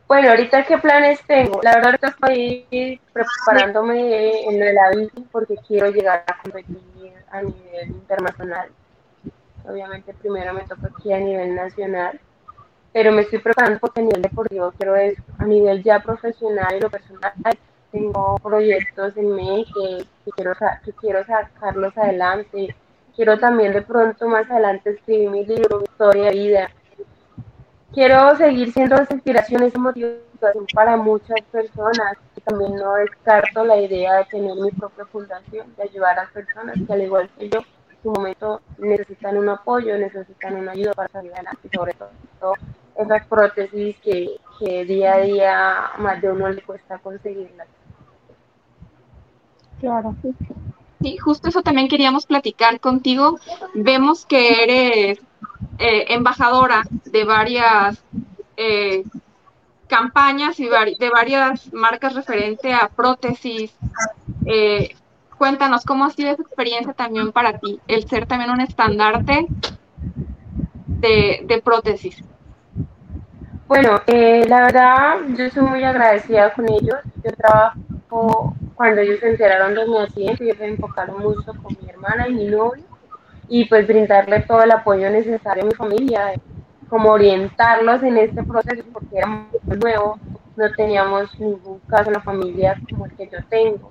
Bueno, 0.07 0.29
ahorita 0.31 0.65
qué 0.65 0.77
planes 0.77 1.21
tengo. 1.27 1.61
La 1.63 1.77
verdad 1.77 1.87
ahorita 1.87 2.09
estoy 2.09 3.01
preparándome 3.13 4.45
en 4.45 4.59
lo 4.59 4.67
de 4.67 4.73
la 4.75 4.91
bici 4.91 5.27
porque 5.33 5.55
quiero 5.67 5.91
llegar 5.91 6.25
a 6.27 6.43
competir 6.43 7.15
a 7.31 7.43
nivel 7.43 7.89
internacional. 7.89 8.71
Obviamente 9.67 10.15
primero 10.15 10.53
me 10.55 10.63
toca 10.63 10.89
aquí 10.89 11.13
a 11.13 11.19
nivel 11.19 11.55
nacional, 11.55 12.21
pero 12.93 13.13
me 13.13 13.23
estoy 13.23 13.39
preparando 13.39 13.79
porque 13.79 14.01
a 14.01 14.05
nivel 14.05 14.23
deportivo 14.23 14.73
quiero 14.77 14.97
eso. 14.97 15.23
A 15.39 15.45
nivel 15.45 15.83
ya 15.83 16.01
profesional 16.01 16.77
y 16.77 16.81
lo 16.81 16.91
personal 16.91 17.33
tengo 17.93 18.37
proyectos 18.43 19.17
en 19.17 19.35
mí 19.35 19.67
que, 19.75 20.05
quiero, 20.33 20.53
que 20.85 20.93
quiero 20.93 21.25
sacarlos 21.25 21.97
adelante. 21.97 22.75
Quiero 23.17 23.39
también 23.39 23.73
de 23.73 23.83
pronto 23.83 24.29
más 24.29 24.51
adelante 24.51 24.91
escribir 24.91 25.31
mi 25.31 25.45
libro, 25.45 25.83
historia 25.83 26.31
vida 26.31 26.71
quiero 27.93 28.37
seguir 28.37 28.73
siendo 28.73 28.97
esa 28.97 29.15
inspiración, 29.15 29.63
esa 29.63 29.79
motivación 29.79 30.67
para 30.75 30.97
muchas 30.97 31.41
personas. 31.51 32.17
También 32.45 32.77
no 32.77 32.95
descarto 32.95 33.65
la 33.65 33.77
idea 33.77 34.15
de 34.15 34.25
tener 34.25 34.55
mi 34.57 34.71
propia 34.71 35.05
fundación, 35.07 35.75
de 35.77 35.83
ayudar 35.83 36.19
a 36.19 36.29
personas 36.31 36.77
que 36.87 36.93
al 36.93 37.03
igual 37.03 37.29
que 37.39 37.51
yo, 37.51 37.61
su 38.03 38.11
momento 38.11 38.61
necesitan 38.79 39.37
un 39.37 39.49
apoyo, 39.49 39.97
necesitan 39.99 40.57
una 40.57 40.73
ayuda 40.73 40.93
para 40.95 41.09
salir 41.09 41.33
adelante 41.33 41.69
y 41.71 41.77
sobre 41.77 41.95
todo 41.95 42.55
esas 42.97 43.27
prótesis 43.27 43.97
que, 44.01 44.37
que 44.59 44.85
día 44.85 45.15
a 45.15 45.21
día 45.21 45.91
más 45.99 46.21
de 46.21 46.31
uno 46.31 46.49
le 46.51 46.63
cuesta 46.63 46.99
conseguirlas. 46.99 47.67
Claro. 49.81 50.15
Sí, 51.01 51.17
justo 51.17 51.49
eso 51.49 51.63
también 51.63 51.89
queríamos 51.89 52.27
platicar 52.27 52.79
contigo. 52.81 53.39
Vemos 53.75 54.27
que 54.27 54.63
eres 54.63 55.19
eh, 55.79 56.07
embajadora 56.11 56.83
de 57.07 57.25
varias 57.25 58.05
eh, 58.59 59.05
campañas 59.89 60.61
y 60.61 60.69
vari- 60.69 60.99
de 60.99 61.09
varias 61.09 61.73
marcas 61.73 62.15
referente 62.15 62.75
a 62.75 62.89
prótesis. 62.89 63.75
Eh, 64.45 64.95
cuéntanos 65.41 65.87
cómo 65.87 66.05
ha 66.05 66.11
sido 66.11 66.33
esa 66.33 66.43
experiencia 66.43 66.93
también 66.93 67.33
para 67.33 67.59
ti, 67.59 67.81
el 67.89 68.07
ser 68.07 68.27
también 68.27 68.51
un 68.51 68.61
estandarte 68.61 69.47
de, 70.87 71.41
de 71.47 71.63
prótesis. 71.63 72.23
Bueno, 73.67 74.03
eh, 74.07 74.45
la 74.47 74.61
verdad, 74.65 75.17
yo 75.35 75.49
soy 75.49 75.63
muy 75.63 75.83
agradecida 75.83 76.53
con 76.53 76.69
ellos. 76.69 76.99
Yo 77.25 77.33
trabajo, 77.33 78.55
cuando 78.75 79.01
ellos 79.01 79.19
se 79.21 79.31
enteraron 79.31 79.75
de 79.75 79.89
mi 79.89 79.97
accidente, 79.97 80.45
ellos 80.45 80.59
se 80.59 80.67
enfocaron 80.67 81.23
mucho 81.23 81.55
con 81.63 81.75
mi 81.81 81.89
hermana 81.89 82.29
y 82.29 82.35
mi 82.35 82.45
novio 82.45 82.85
y 83.49 83.65
pues 83.65 83.87
brindarle 83.87 84.41
todo 84.41 84.63
el 84.63 84.73
apoyo 84.73 85.09
necesario 85.09 85.63
a 85.63 85.67
mi 85.67 85.73
familia, 85.73 86.35
como 86.91 87.13
orientarlos 87.13 88.03
en 88.03 88.19
este 88.19 88.43
proceso 88.43 88.85
porque 88.93 89.17
era 89.17 89.27
muy 89.27 89.79
nuevo, 89.79 90.19
no 90.57 90.71
teníamos 90.77 91.41
ningún 91.41 91.79
caso 91.89 92.11
en 92.11 92.15
la 92.15 92.21
familia 92.21 92.79
como 92.91 93.07
el 93.07 93.13
que 93.13 93.27
yo 93.27 93.39
tengo. 93.49 93.91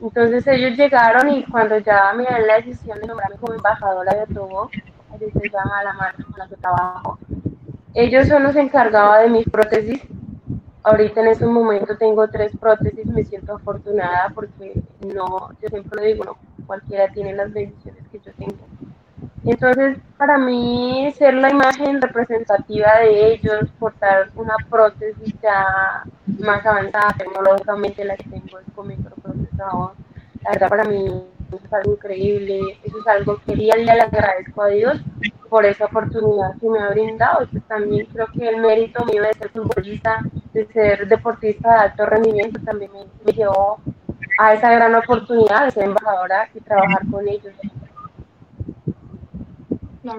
Entonces 0.00 0.46
ellos 0.46 0.76
llegaron 0.76 1.28
y 1.30 1.44
cuando 1.44 1.78
ya 1.78 2.12
me 2.14 2.24
dieron 2.24 2.46
la 2.46 2.56
decisión 2.56 3.00
de 3.00 3.06
nombrarme 3.06 3.36
como 3.36 3.54
embajadora 3.54 4.14
de 4.14 4.34
Togo, 4.34 4.70
se 5.18 5.48
llama 5.48 5.82
la 5.82 5.92
marca 5.94 6.22
con 6.24 6.38
la 6.38 6.48
que 6.48 6.56
trabajo, 6.56 7.18
ellos 7.94 8.28
son 8.28 8.42
los 8.42 8.56
encargados 8.56 9.22
de 9.22 9.30
mis 9.30 9.48
prótesis. 9.48 10.02
Ahorita 10.82 11.20
en 11.20 11.28
este 11.28 11.46
momento 11.46 11.96
tengo 11.96 12.28
tres 12.28 12.52
prótesis, 12.60 13.06
me 13.06 13.24
siento 13.24 13.54
afortunada 13.54 14.30
porque 14.34 14.80
no, 15.00 15.50
yo 15.60 15.68
siempre 15.68 16.00
lo 16.00 16.06
digo, 16.06 16.24
no, 16.24 16.36
cualquiera 16.66 17.08
tiene 17.08 17.32
las 17.32 17.52
bendiciones 17.52 18.06
que 18.08 18.20
yo 18.20 18.32
tengo. 18.34 18.66
Entonces, 19.44 19.98
para 20.18 20.38
mí, 20.38 21.12
ser 21.16 21.34
la 21.34 21.50
imagen 21.50 22.02
representativa 22.02 22.98
de 23.00 23.32
ellos, 23.32 23.70
portar 23.78 24.28
una 24.34 24.56
prótesis 24.68 25.34
ya 25.40 26.04
más 26.38 26.66
avanzada 26.66 27.14
tecnológicamente, 27.16 28.04
la 28.04 28.16
que 28.16 28.28
tengo 28.28 28.58
es 28.58 28.66
con 28.74 28.88
microprocesador, 29.56 29.92
la 30.42 30.50
verdad 30.50 30.68
para 30.68 30.84
mí 30.84 31.06
es 31.52 31.72
algo 31.72 31.92
increíble, 31.92 32.60
eso 32.82 32.98
es 32.98 33.06
algo 33.06 33.40
que 33.44 33.54
día 33.54 33.74
a 33.74 33.78
día 33.78 33.94
le 33.94 34.00
agradezco 34.02 34.62
a 34.62 34.68
Dios 34.68 35.00
por 35.48 35.64
esa 35.64 35.86
oportunidad 35.86 36.56
que 36.60 36.68
me 36.68 36.78
ha 36.80 36.90
brindado. 36.90 37.46
Pues 37.50 37.62
también 37.64 38.06
creo 38.06 38.26
que 38.32 38.48
el 38.48 38.60
mérito 38.60 39.04
mío 39.04 39.22
de 39.22 39.34
ser 39.34 39.50
futbolista, 39.50 40.20
de 40.52 40.66
ser 40.66 41.08
deportista 41.08 41.70
de 41.70 41.78
alto 41.78 42.06
rendimiento, 42.06 42.60
también 42.64 42.90
me, 43.24 43.32
llevó 43.32 43.78
a 44.38 44.54
esa 44.54 44.70
gran 44.70 44.94
oportunidad 44.94 45.64
de 45.64 45.70
ser 45.70 45.84
embajadora 45.84 46.48
y 46.54 46.60
trabajar 46.60 47.02
con 47.10 47.26
ellos. 47.28 47.54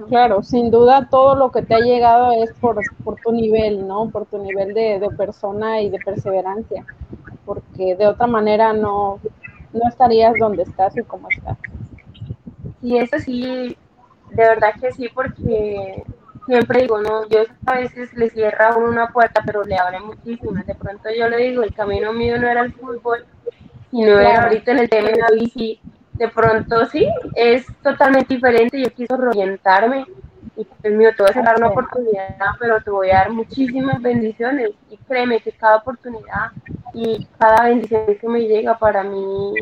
Claro. 0.09 0.43
sin 0.43 0.69
duda 0.69 1.07
todo 1.09 1.35
lo 1.35 1.49
que 1.49 1.61
te 1.61 1.73
ha 1.73 1.79
llegado 1.79 2.33
es 2.33 2.51
por, 2.59 2.77
por 3.05 3.15
tu 3.21 3.31
nivel, 3.31 3.87
¿no? 3.87 4.09
Por 4.09 4.25
tu 4.25 4.37
nivel 4.37 4.73
de, 4.73 4.99
de, 4.99 5.09
persona 5.15 5.81
y 5.81 5.89
de 5.89 5.97
perseverancia, 5.99 6.85
porque 7.47 7.95
de 7.95 8.07
otra 8.07 8.27
manera 8.27 8.73
no, 8.73 9.21
no 9.71 9.89
estarías 9.89 10.33
donde 10.37 10.63
estás 10.63 10.95
y 10.97 11.03
como 11.03 11.29
estás. 11.29 11.57
Y 12.81 12.97
eso 12.97 13.17
sí, 13.19 13.77
de 14.31 14.43
verdad 14.43 14.73
que 14.79 14.91
sí, 14.91 15.09
porque 15.13 16.03
siempre 16.45 16.81
digo, 16.81 17.01
no, 17.01 17.27
yo 17.29 17.39
a 17.65 17.75
veces 17.75 18.13
le 18.13 18.29
cierra 18.29 18.69
a 18.69 18.77
uno 18.77 18.89
una 18.89 19.07
puerta, 19.07 19.41
pero 19.45 19.63
le 19.63 19.77
abre 19.77 20.01
muchísimas. 20.01 20.67
De 20.67 20.75
pronto 20.75 21.09
yo 21.17 21.29
le 21.29 21.37
digo, 21.37 21.63
el 21.63 21.73
camino 21.73 22.11
mío 22.11 22.37
no 22.37 22.47
era 22.47 22.61
el 22.61 22.73
fútbol, 22.73 23.25
sino 23.89 24.19
era 24.19 24.43
ahorita 24.43 24.71
en 24.71 24.79
el 24.79 24.89
tema 24.89 25.07
de 25.07 25.15
la 25.15 25.31
bici. 25.31 25.79
De 26.13 26.27
pronto 26.27 26.85
sí, 26.87 27.07
es 27.35 27.65
totalmente 27.81 28.35
diferente. 28.35 28.81
Yo 28.81 28.89
quiso 28.89 29.15
orientarme 29.15 30.05
y 30.57 30.65
pues 30.65 30.93
mío, 30.93 31.09
te 31.15 31.21
voy 31.21 31.29
a 31.29 31.33
cerrar 31.33 31.57
una 31.57 31.67
oportunidad, 31.67 32.35
pero 32.59 32.81
te 32.81 32.89
voy 32.89 33.11
a 33.11 33.17
dar 33.17 33.29
muchísimas 33.31 34.01
bendiciones. 34.01 34.71
Y 34.89 34.97
créeme 34.97 35.39
que 35.39 35.51
cada 35.51 35.77
oportunidad 35.77 36.51
y 36.93 37.27
cada 37.37 37.65
bendición 37.65 38.17
que 38.19 38.27
me 38.27 38.41
llega 38.41 38.75
para 38.77 39.03
mí 39.03 39.53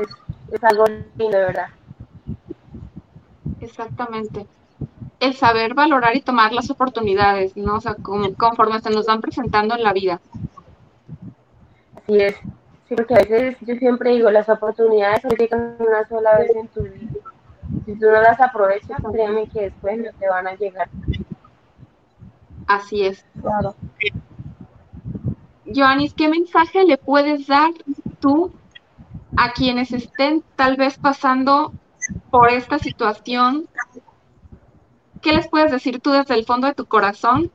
es, 0.00 0.08
es 0.52 0.64
algo 0.64 0.84
lindo, 0.86 1.36
de 1.36 1.44
verdad. 1.44 1.66
Exactamente. 3.60 4.46
El 5.18 5.34
saber 5.34 5.74
valorar 5.74 6.14
y 6.14 6.20
tomar 6.20 6.52
las 6.52 6.70
oportunidades, 6.70 7.56
¿no? 7.56 7.76
O 7.76 7.80
sea, 7.80 7.96
conforme 8.36 8.80
se 8.80 8.90
nos 8.90 9.06
van 9.06 9.20
presentando 9.20 9.74
en 9.74 9.82
la 9.82 9.92
vida. 9.92 10.20
Así 11.96 12.20
es. 12.20 12.36
Sí, 12.88 12.94
porque 12.94 13.14
a 13.14 13.18
veces 13.18 13.56
yo 13.62 13.74
siempre 13.76 14.10
digo, 14.10 14.30
las 14.30 14.48
oportunidades 14.48 15.22
se 15.22 15.34
llegan 15.36 15.76
una 15.80 16.06
sola 16.06 16.38
vez 16.38 16.54
en 16.54 16.68
tu 16.68 16.82
vida. 16.82 17.33
Si 17.84 17.94
tú 17.98 18.06
no 18.06 18.22
las 18.22 18.40
aprovechas, 18.40 18.98
créeme 19.12 19.48
que 19.48 19.62
después 19.62 19.98
no 19.98 20.10
te 20.18 20.28
van 20.28 20.46
a 20.46 20.54
llegar. 20.54 20.88
Así 22.66 23.04
es. 23.04 23.24
Claro. 23.40 23.74
Joanis, 25.66 26.14
¿qué 26.14 26.28
mensaje 26.28 26.84
le 26.84 26.96
puedes 26.96 27.46
dar 27.46 27.70
tú 28.20 28.52
a 29.36 29.52
quienes 29.52 29.92
estén 29.92 30.42
tal 30.56 30.76
vez 30.76 30.98
pasando 30.98 31.72
por 32.30 32.50
esta 32.50 32.78
situación, 32.78 33.68
¿qué 35.20 35.32
les 35.32 35.48
puedes 35.48 35.70
decir 35.70 36.00
tú 36.00 36.10
desde 36.10 36.34
el 36.34 36.44
fondo 36.44 36.66
de 36.66 36.74
tu 36.74 36.86
corazón 36.86 37.50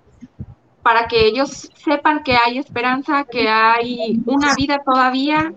para 0.82 1.08
que 1.08 1.26
ellos 1.26 1.70
sepan 1.76 2.24
que 2.24 2.36
hay 2.36 2.58
esperanza, 2.58 3.26
que 3.26 3.50
hay 3.50 4.22
una 4.26 4.56
vida 4.56 4.82
todavía, 4.84 5.54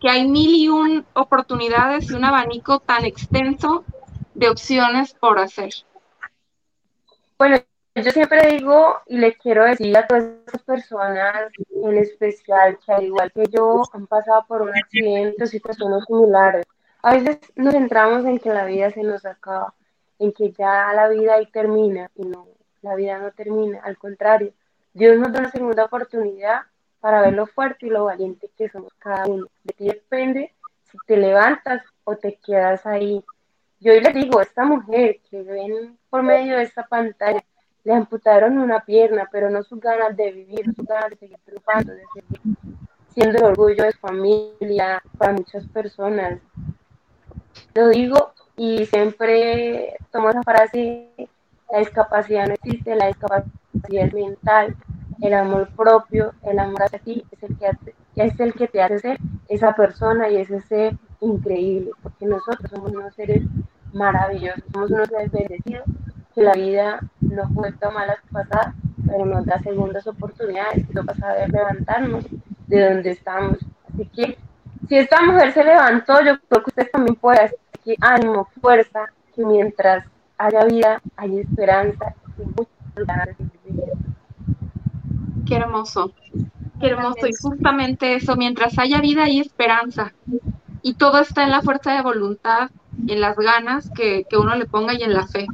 que 0.00 0.10
hay 0.10 0.28
mil 0.28 0.54
y 0.54 0.68
un 0.68 1.06
oportunidades 1.14 2.10
y 2.10 2.14
un 2.14 2.24
abanico 2.24 2.80
tan 2.80 3.04
extenso 3.04 3.84
de 4.34 4.48
opciones 4.48 5.14
por 5.14 5.38
hacer? 5.38 5.70
Bueno, 7.38 7.58
yo 7.94 8.10
siempre 8.10 8.56
digo 8.56 8.96
y 9.06 9.18
le 9.18 9.34
quiero 9.34 9.64
decir 9.64 9.96
a 9.96 10.06
todas 10.06 10.24
esas 10.46 10.62
personas, 10.62 11.52
en 11.70 11.98
especial 11.98 12.78
que 12.84 12.92
al 12.92 13.04
igual 13.04 13.32
que 13.32 13.44
yo 13.50 13.82
han 13.92 14.06
pasado 14.06 14.44
por 14.46 14.62
un 14.62 14.70
accidente 14.70 15.44
o 15.44 15.46
situaciones 15.46 16.04
similares, 16.06 16.64
a 17.02 17.14
veces 17.14 17.38
nos 17.54 17.74
centramos 17.74 18.24
en 18.24 18.38
que 18.38 18.50
la 18.50 18.64
vida 18.64 18.90
se 18.90 19.02
nos 19.02 19.24
acaba, 19.24 19.74
en 20.18 20.32
que 20.32 20.52
ya 20.52 20.92
la 20.94 21.08
vida 21.08 21.34
ahí 21.34 21.46
termina 21.46 22.10
y 22.14 22.24
no, 22.24 22.48
la 22.82 22.94
vida 22.94 23.18
no 23.18 23.30
termina, 23.32 23.80
al 23.82 23.98
contrario, 23.98 24.52
Dios 24.92 25.18
nos 25.18 25.32
da 25.32 25.40
una 25.40 25.50
segunda 25.50 25.84
oportunidad 25.84 26.62
para 27.00 27.20
ver 27.20 27.34
lo 27.34 27.46
fuerte 27.46 27.86
y 27.86 27.90
lo 27.90 28.04
valiente 28.04 28.50
que 28.56 28.68
somos 28.68 28.92
cada 28.98 29.26
uno. 29.26 29.46
De 29.62 29.74
ti 29.74 29.86
depende 29.86 30.54
si 30.84 30.96
te 31.06 31.16
levantas 31.16 31.82
o 32.04 32.16
te 32.16 32.38
quedas 32.44 32.86
ahí. 32.86 33.22
Yo 33.80 33.92
hoy 33.92 34.00
les 34.00 34.14
digo, 34.14 34.40
esta 34.40 34.64
mujer 34.64 35.20
que 35.30 35.42
ven 35.42 35.98
por 36.08 36.22
medio 36.22 36.56
de 36.56 36.62
esta 36.62 36.86
pantalla, 36.86 37.44
le 37.84 37.92
amputaron 37.92 38.58
una 38.58 38.80
pierna, 38.80 39.28
pero 39.30 39.50
no 39.50 39.62
sus 39.62 39.78
ganas 39.78 40.16
de 40.16 40.32
vivir, 40.32 40.64
sus 40.74 40.86
ganas 40.86 41.10
de 41.10 41.16
seguir 41.16 41.38
triunfando, 41.44 41.92
de 41.92 42.02
seguir 42.14 42.56
siendo 43.08 43.38
el 43.38 43.44
orgullo 43.44 43.84
de 43.84 43.92
familia 43.92 45.02
para 45.18 45.34
muchas 45.34 45.66
personas 45.68 46.40
lo 47.74 47.88
digo 47.88 48.32
y 48.56 48.86
siempre 48.86 49.96
tomo 50.12 50.30
esa 50.30 50.42
frase, 50.42 51.10
la 51.70 51.78
discapacidad 51.78 52.46
no 52.46 52.54
existe, 52.54 52.94
la 52.94 53.08
discapacidad 53.08 53.52
es 53.90 54.14
mental, 54.14 54.76
el 55.20 55.34
amor 55.34 55.68
propio, 55.74 56.34
el 56.42 56.58
amor 56.58 56.82
hacia 56.82 56.98
ti 57.00 57.24
es 57.30 57.42
el 57.42 57.58
que, 57.58 57.70
es 58.16 58.40
el 58.40 58.54
que 58.54 58.68
te 58.68 58.82
hace 58.82 58.98
ser 58.98 59.18
esa 59.48 59.74
persona 59.74 60.28
y 60.28 60.36
ese 60.36 60.60
ser 60.62 60.96
increíble, 61.24 61.90
porque 62.02 62.26
nosotros 62.26 62.70
somos 62.70 62.92
unos 62.92 63.14
seres 63.14 63.42
maravillosos, 63.92 64.64
somos 64.72 64.90
unos 64.90 65.08
seres 65.08 65.32
bendecidos, 65.32 65.84
que 66.34 66.42
la 66.42 66.52
vida 66.54 67.00
nos 67.20 67.50
cuesta 67.52 67.90
malas 67.90 68.18
pasadas, 68.30 68.74
pero 69.06 69.24
nos 69.24 69.46
da 69.46 69.60
segundas 69.60 70.06
oportunidades, 70.06 70.86
lo 70.92 71.04
pasa 71.04 71.30
a 71.30 71.46
levantarnos 71.46 72.24
de 72.66 72.88
donde 72.88 73.10
estamos. 73.10 73.58
Así 73.92 74.06
que 74.06 74.38
si 74.88 74.96
esta 74.96 75.22
mujer 75.22 75.52
se 75.52 75.64
levantó, 75.64 76.20
yo 76.24 76.38
creo 76.48 76.62
que 76.62 76.70
usted 76.70 76.90
también 76.90 77.16
puede 77.16 77.40
hacer 77.40 77.58
que 77.84 77.96
ánimo, 78.00 78.48
fuerza, 78.60 79.06
que 79.34 79.44
mientras 79.44 80.04
haya 80.38 80.64
vida, 80.64 81.00
hay 81.16 81.40
esperanza 81.40 82.14
y 82.38 82.42
muchas 82.42 83.06
ganas 83.06 83.28
de 83.38 83.44
vivir. 83.64 83.84
Qué 85.46 85.56
hermoso, 85.56 86.12
qué 86.80 86.86
hermoso. 86.86 87.26
Y 87.26 87.34
justamente 87.40 88.14
eso, 88.14 88.36
mientras 88.36 88.78
haya 88.78 89.00
vida, 89.00 89.24
hay 89.24 89.40
esperanza. 89.40 90.12
Y 90.84 90.94
todo 90.94 91.18
está 91.18 91.42
en 91.42 91.50
la 91.50 91.62
fuerza 91.62 91.92
de 91.94 92.02
voluntad, 92.02 92.70
en 93.08 93.20
las 93.20 93.36
ganas 93.36 93.90
que, 93.90 94.24
que 94.30 94.36
uno 94.36 94.54
le 94.54 94.66
ponga 94.66 94.94
y 94.94 95.02
en 95.02 95.14
la 95.14 95.26
fe. 95.26 95.48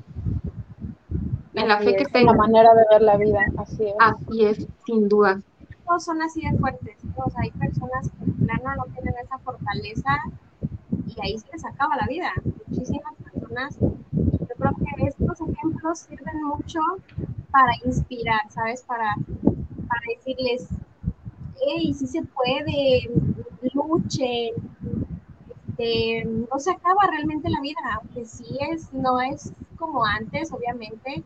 En 1.54 1.68
la 1.68 1.78
fe 1.78 1.96
que 1.96 2.04
tenga. 2.04 2.32
La 2.32 2.38
manera 2.38 2.74
de 2.74 2.84
ver 2.90 3.00
la 3.00 3.16
vida, 3.16 3.40
así 3.56 3.84
es. 3.86 3.94
Así 3.98 4.44
es, 4.44 4.68
sin 4.84 5.08
duda 5.08 5.40
son 5.98 6.22
así 6.22 6.42
de 6.42 6.56
fuertes. 6.58 6.96
Todos 7.16 7.34
hay 7.36 7.50
personas 7.50 8.08
que 8.10 8.24
en 8.24 8.46
plano 8.46 8.76
no 8.76 8.84
tienen 8.92 9.14
esa 9.22 9.38
fortaleza 9.38 10.16
y 11.06 11.16
ahí 11.20 11.38
se 11.38 11.50
les 11.52 11.64
acaba 11.64 11.96
la 11.96 12.06
vida. 12.06 12.30
Muchísimas 12.68 13.14
personas. 13.24 13.76
Yo 13.80 14.54
creo 14.56 14.72
que 14.76 15.06
estos 15.06 15.40
ejemplos 15.40 15.98
sirven 16.00 16.44
mucho 16.44 16.78
para 17.50 17.72
inspirar, 17.84 18.40
¿sabes? 18.50 18.82
Para, 18.82 19.16
para 19.42 20.00
decirles, 20.16 20.68
hey, 21.60 21.92
sí 21.92 22.06
se 22.06 22.22
puede, 22.22 23.10
luchen. 23.74 24.69
No 26.24 26.58
se 26.58 26.70
acaba 26.70 27.06
realmente 27.10 27.48
la 27.50 27.60
vida, 27.60 27.80
aunque 27.94 28.24
sí 28.24 28.58
es, 28.70 28.92
no 28.92 29.20
es 29.20 29.52
como 29.76 30.04
antes, 30.04 30.52
obviamente, 30.52 31.22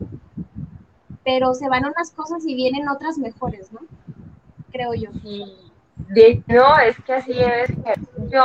pero 1.23 1.53
se 1.53 1.67
van 1.69 1.85
unas 1.85 2.11
cosas 2.11 2.45
y 2.45 2.55
vienen 2.55 2.87
otras 2.87 3.17
mejores, 3.17 3.71
¿no? 3.71 3.79
creo 4.75 4.93
yo. 4.93 5.09
de, 6.09 6.43
no, 6.47 6.77
es 6.79 6.97
que 7.05 7.13
así 7.13 7.31
es. 7.31 7.71
Yo 8.29 8.43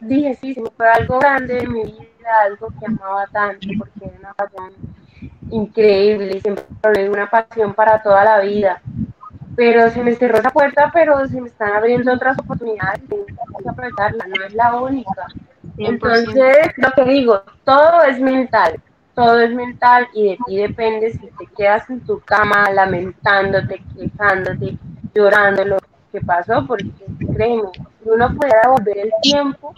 dije, 0.00 0.34
sí, 0.36 0.54
sí, 0.54 0.62
fue 0.76 0.88
algo 0.88 1.18
grande 1.18 1.58
en 1.58 1.72
mi 1.72 1.82
vida, 1.82 2.40
algo 2.46 2.68
que 2.80 2.86
amaba 2.86 3.26
tanto, 3.26 3.68
porque 3.78 4.06
era 4.06 4.18
una 4.18 4.34
pasión 4.34 4.72
increíble, 5.50 6.40
siempre 6.40 7.10
una 7.10 7.28
pasión 7.28 7.74
para 7.74 8.02
toda 8.02 8.24
la 8.24 8.40
vida. 8.40 8.80
Pero 9.56 9.90
se 9.90 10.02
me 10.02 10.14
cerró 10.14 10.38
esa 10.38 10.50
puerta, 10.50 10.90
pero 10.92 11.26
se 11.26 11.40
me 11.40 11.48
están 11.48 11.72
abriendo 11.72 12.12
otras 12.12 12.38
oportunidades 12.38 13.02
y 13.04 13.08
tengo 13.08 13.26
que 13.26 13.68
aprovecharla, 13.68 14.26
no 14.26 14.44
es 14.44 14.54
la 14.54 14.76
única. 14.76 15.26
100%. 15.76 15.88
Entonces, 15.88 16.72
lo 16.76 16.90
que 16.92 17.04
digo, 17.04 17.42
todo 17.64 18.02
es 18.02 18.20
mental, 18.20 18.80
todo 19.14 19.40
es 19.40 19.54
mental 19.54 20.08
y 20.14 20.30
de 20.30 20.38
ti 20.46 20.56
depende 20.56 21.12
si 21.12 21.18
te 21.18 21.46
quedas 21.56 21.88
en 21.90 22.00
tu 22.00 22.20
cama 22.20 22.70
lamentándote, 22.70 23.82
quejándote, 23.96 24.78
llorando 25.14 25.64
lo 25.64 25.78
que 26.12 26.20
pasó, 26.20 26.64
porque 26.66 26.90
créeme, 27.34 27.68
si 27.74 28.08
uno 28.08 28.28
pudiera 28.34 28.68
volver 28.68 28.98
el 28.98 29.10
tiempo, 29.22 29.74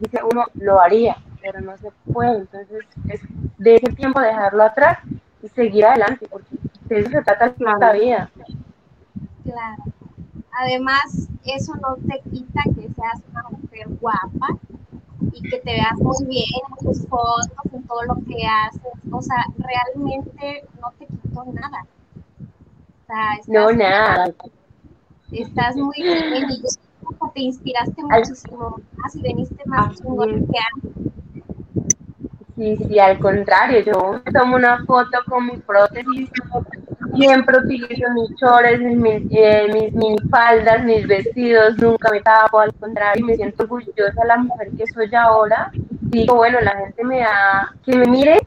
dice 0.00 0.20
uno, 0.30 0.44
lo 0.54 0.80
haría, 0.80 1.16
pero 1.40 1.60
no 1.60 1.76
se 1.78 1.90
puede. 2.12 2.38
Entonces, 2.38 2.84
es 3.08 3.20
de 3.58 3.76
ese 3.76 3.92
tiempo 3.92 4.20
dejarlo 4.20 4.62
atrás 4.62 4.98
y 5.42 5.48
seguir 5.48 5.86
adelante, 5.86 6.26
porque 6.30 6.56
de 6.88 7.00
eso 7.00 7.10
se 7.10 7.22
trata 7.22 7.52
la 7.58 7.92
vida. 7.92 8.30
Claro. 9.46 9.82
Además, 10.58 11.28
eso 11.44 11.74
no 11.76 11.96
te 11.96 12.20
quita 12.30 12.62
que 12.64 12.88
seas 12.94 13.22
una 13.30 13.42
mujer 13.50 13.88
guapa 14.00 14.48
y 15.32 15.42
que 15.42 15.58
te 15.58 15.72
veas 15.72 15.98
muy 15.98 16.24
bien 16.26 16.48
en 16.68 16.86
tus 16.86 17.06
fotos, 17.06 17.48
en 17.72 17.82
todo 17.84 18.02
lo 18.04 18.14
que 18.26 18.46
haces. 18.46 18.82
O 19.12 19.22
sea, 19.22 19.44
realmente 19.58 20.66
no 20.80 20.92
te 20.98 21.06
quitó 21.06 21.44
nada. 21.52 21.86
O 21.86 23.06
sea, 23.06 23.34
estás, 23.34 23.48
No, 23.48 23.70
nada. 23.70 24.34
estás 25.30 25.76
muy 25.76 26.02
bien 26.02 26.50
y 26.50 26.62
yo 26.62 26.68
te 27.32 27.40
inspiraste 27.42 28.02
muchísimo 28.02 28.80
más 28.96 29.14
y 29.14 29.22
veniste 29.22 29.62
más 29.66 29.94
chingón 29.94 30.46
que 30.46 30.58
antes. 30.74 31.12
Sí, 32.56 32.76
sí, 32.88 32.98
al 32.98 33.18
contrario, 33.18 33.80
yo 33.80 34.22
tomo 34.32 34.56
una 34.56 34.82
foto 34.86 35.18
con 35.28 35.46
mi 35.46 35.58
prótesis, 35.58 36.30
siempre 37.14 37.58
utilizo 37.58 38.10
mis 38.12 38.34
chores, 38.36 38.80
mis, 38.80 38.96
mis, 38.96 39.22
eh, 39.30 39.68
mis 39.72 39.92
minifaldas, 39.92 40.84
mis 40.84 41.06
vestidos, 41.06 41.78
nunca 41.78 42.10
me 42.10 42.20
tapo, 42.20 42.60
al 42.60 42.74
contrario, 42.74 43.24
me 43.24 43.36
siento 43.36 43.64
orgullosa 43.64 44.20
de 44.20 44.26
la 44.26 44.36
mujer 44.38 44.70
que 44.76 44.86
soy 44.86 45.14
ahora. 45.14 45.70
Digo, 45.72 46.36
bueno, 46.36 46.60
la 46.60 46.76
gente 46.76 47.04
me 47.04 47.20
da, 47.20 47.74
que 47.84 47.96
me 47.96 48.06
mire, 48.06 48.38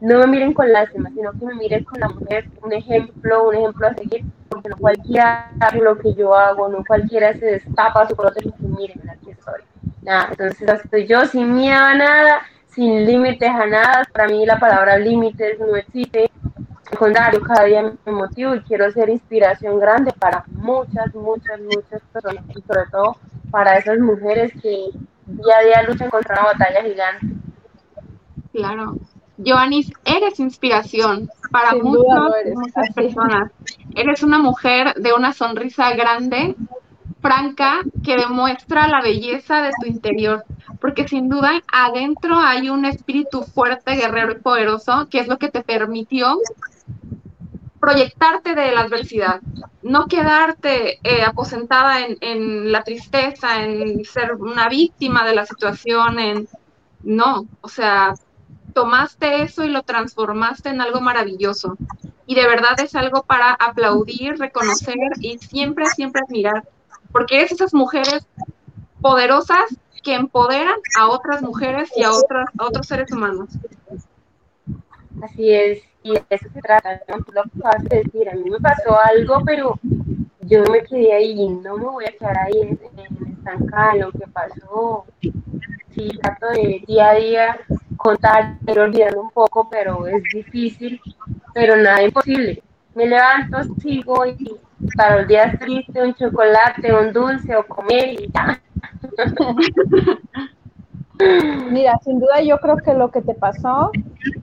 no 0.00 0.18
me 0.18 0.26
miren 0.26 0.52
con 0.52 0.72
lástima, 0.72 1.10
sino 1.10 1.32
que 1.32 1.44
me 1.44 1.54
miren 1.54 1.84
con 1.84 2.00
la 2.00 2.08
mujer, 2.08 2.48
un 2.62 2.72
ejemplo, 2.72 3.48
un 3.48 3.54
ejemplo 3.54 3.86
a 3.86 3.94
seguir, 3.94 4.24
porque 4.48 4.68
no 4.68 4.76
cualquiera 4.76 5.50
hace 5.60 5.78
lo 5.78 5.98
que 5.98 6.14
yo 6.14 6.34
hago, 6.34 6.68
no 6.68 6.84
cualquiera 6.86 7.32
se 7.34 7.46
destapa 7.46 8.08
su 8.08 8.16
prótesis 8.16 8.52
y 8.60 8.66
miren, 8.66 9.08
aquí 9.10 9.30
estoy. 9.30 9.60
Nada, 10.02 10.28
entonces 10.30 10.68
estoy 10.82 11.06
yo 11.06 11.26
sin 11.26 11.54
miedo 11.54 11.78
a 11.78 11.94
nada, 11.94 12.40
sin 12.68 13.04
límites 13.04 13.50
a 13.50 13.66
nada. 13.66 14.04
Para 14.12 14.28
mí 14.28 14.46
la 14.46 14.58
palabra 14.58 14.96
límites 14.96 15.58
no 15.60 15.76
existe. 15.76 16.30
Al 16.90 16.98
contrario, 16.98 17.40
cada 17.42 17.64
día 17.64 17.92
me 18.04 18.12
motivo 18.12 18.54
y 18.54 18.60
quiero 18.62 18.90
ser 18.90 19.10
inspiración 19.10 19.78
grande 19.78 20.12
para 20.18 20.44
muchas, 20.48 21.14
muchas, 21.14 21.60
muchas 21.60 22.02
personas 22.12 22.44
y 22.48 22.60
sobre 22.62 22.86
todo 22.90 23.16
para 23.50 23.76
esas 23.76 23.98
mujeres 23.98 24.52
que 24.60 24.90
día 25.26 25.58
a 25.58 25.64
día 25.64 25.82
luchan 25.84 26.10
contra 26.10 26.40
una 26.40 26.52
batalla 26.52 26.82
gigante. 26.82 27.26
Claro. 28.52 28.96
Joanis, 29.44 29.92
eres 30.04 30.38
inspiración 30.40 31.30
para 31.50 31.70
Sin 31.70 31.82
muchos, 31.82 32.04
duda 32.04 32.20
lo 32.20 32.36
eres, 32.36 32.54
muchas 32.54 32.90
personas. 32.94 33.50
Eres 33.94 34.22
una 34.22 34.38
mujer 34.38 34.94
de 34.94 35.12
una 35.12 35.32
sonrisa 35.32 35.92
grande, 35.94 36.56
franca, 37.20 37.80
que 38.04 38.16
demuestra 38.16 38.88
la 38.88 39.00
belleza 39.00 39.62
de 39.62 39.70
tu 39.80 39.86
interior. 39.86 40.44
Porque 40.80 41.08
sin 41.08 41.28
duda 41.28 41.62
adentro 41.72 42.38
hay 42.38 42.68
un 42.68 42.84
espíritu 42.84 43.42
fuerte, 43.42 43.94
guerrero 43.94 44.32
y 44.32 44.40
poderoso, 44.40 45.08
que 45.10 45.20
es 45.20 45.28
lo 45.28 45.38
que 45.38 45.48
te 45.48 45.62
permitió 45.62 46.38
proyectarte 47.80 48.54
de 48.54 48.72
la 48.72 48.82
adversidad, 48.82 49.40
no 49.82 50.06
quedarte 50.06 51.00
eh, 51.02 51.22
aposentada 51.24 52.00
en, 52.20 52.70
la 52.70 52.84
tristeza, 52.84 53.64
en 53.64 54.04
ser 54.04 54.34
una 54.34 54.68
víctima 54.68 55.24
de 55.24 55.34
la 55.34 55.46
situación, 55.46 56.18
en 56.18 56.48
no, 57.02 57.46
o 57.62 57.68
sea, 57.68 58.14
tomaste 58.74 59.42
eso 59.42 59.64
y 59.64 59.70
lo 59.70 59.82
transformaste 59.82 60.68
en 60.68 60.82
algo 60.82 61.00
maravilloso. 61.00 61.76
Y 62.26 62.34
de 62.34 62.46
verdad 62.46 62.78
es 62.78 62.94
algo 62.94 63.22
para 63.22 63.54
aplaudir, 63.54 64.38
reconocer 64.38 64.96
y 65.18 65.38
siempre, 65.38 65.86
siempre 65.86 66.22
admirar, 66.22 66.68
porque 67.10 67.38
eres 67.38 67.52
esas 67.52 67.72
mujeres 67.72 68.26
poderosas 69.00 69.74
que 70.02 70.14
empoderan 70.14 70.76
a 70.98 71.08
otras 71.08 71.42
mujeres 71.42 71.90
y 71.96 72.02
a, 72.02 72.12
otras, 72.12 72.48
a 72.58 72.66
otros 72.66 72.86
seres 72.86 73.10
humanos. 73.10 73.48
Así 75.22 75.50
es, 75.50 75.82
y 76.02 76.12
de 76.12 76.24
eso 76.30 76.48
se 76.52 76.60
trata, 76.60 77.00
¿no? 77.08 77.22
Tú 77.22 77.32
lo 77.32 77.42
acabas 77.42 77.84
de 77.84 78.02
decir, 78.02 78.28
a 78.28 78.34
mí 78.34 78.50
me 78.50 78.58
pasó 78.58 78.98
algo, 79.00 79.42
pero 79.44 79.78
yo 80.40 80.62
me 80.70 80.82
quedé 80.82 81.12
ahí, 81.12 81.48
no 81.48 81.76
me 81.76 81.84
voy 81.84 82.04
a 82.06 82.12
quedar 82.12 82.38
ahí 82.38 82.60
en, 82.60 82.78
en 82.96 83.32
estancada 83.32 83.94
lo 83.96 84.10
que 84.12 84.26
pasó. 84.32 85.04
Sí, 85.94 86.08
trato 86.22 86.46
de 86.48 86.82
día 86.86 87.10
a 87.10 87.14
día 87.14 87.60
contar, 87.96 88.56
ir 88.66 88.78
olvidando 88.78 89.20
un 89.20 89.30
poco, 89.30 89.68
pero 89.70 90.06
es 90.06 90.22
difícil, 90.32 91.00
pero 91.52 91.76
nada 91.76 92.02
imposible. 92.02 92.62
Me 92.94 93.06
levanto, 93.06 93.62
sigo 93.80 94.24
y 94.26 94.56
para 94.96 95.18
los 95.18 95.28
días 95.28 95.58
tristes, 95.58 96.02
un 96.02 96.14
chocolate, 96.14 96.92
un 96.92 97.12
dulce 97.12 97.54
o 97.54 97.66
comer 97.66 98.14
y 98.14 98.30
ya. 98.32 98.60
Mira, 101.70 101.98
sin 102.02 102.18
duda 102.18 102.40
yo 102.42 102.58
creo 102.58 102.76
que 102.78 102.94
lo 102.94 103.10
que 103.10 103.20
te 103.20 103.34
pasó 103.34 103.90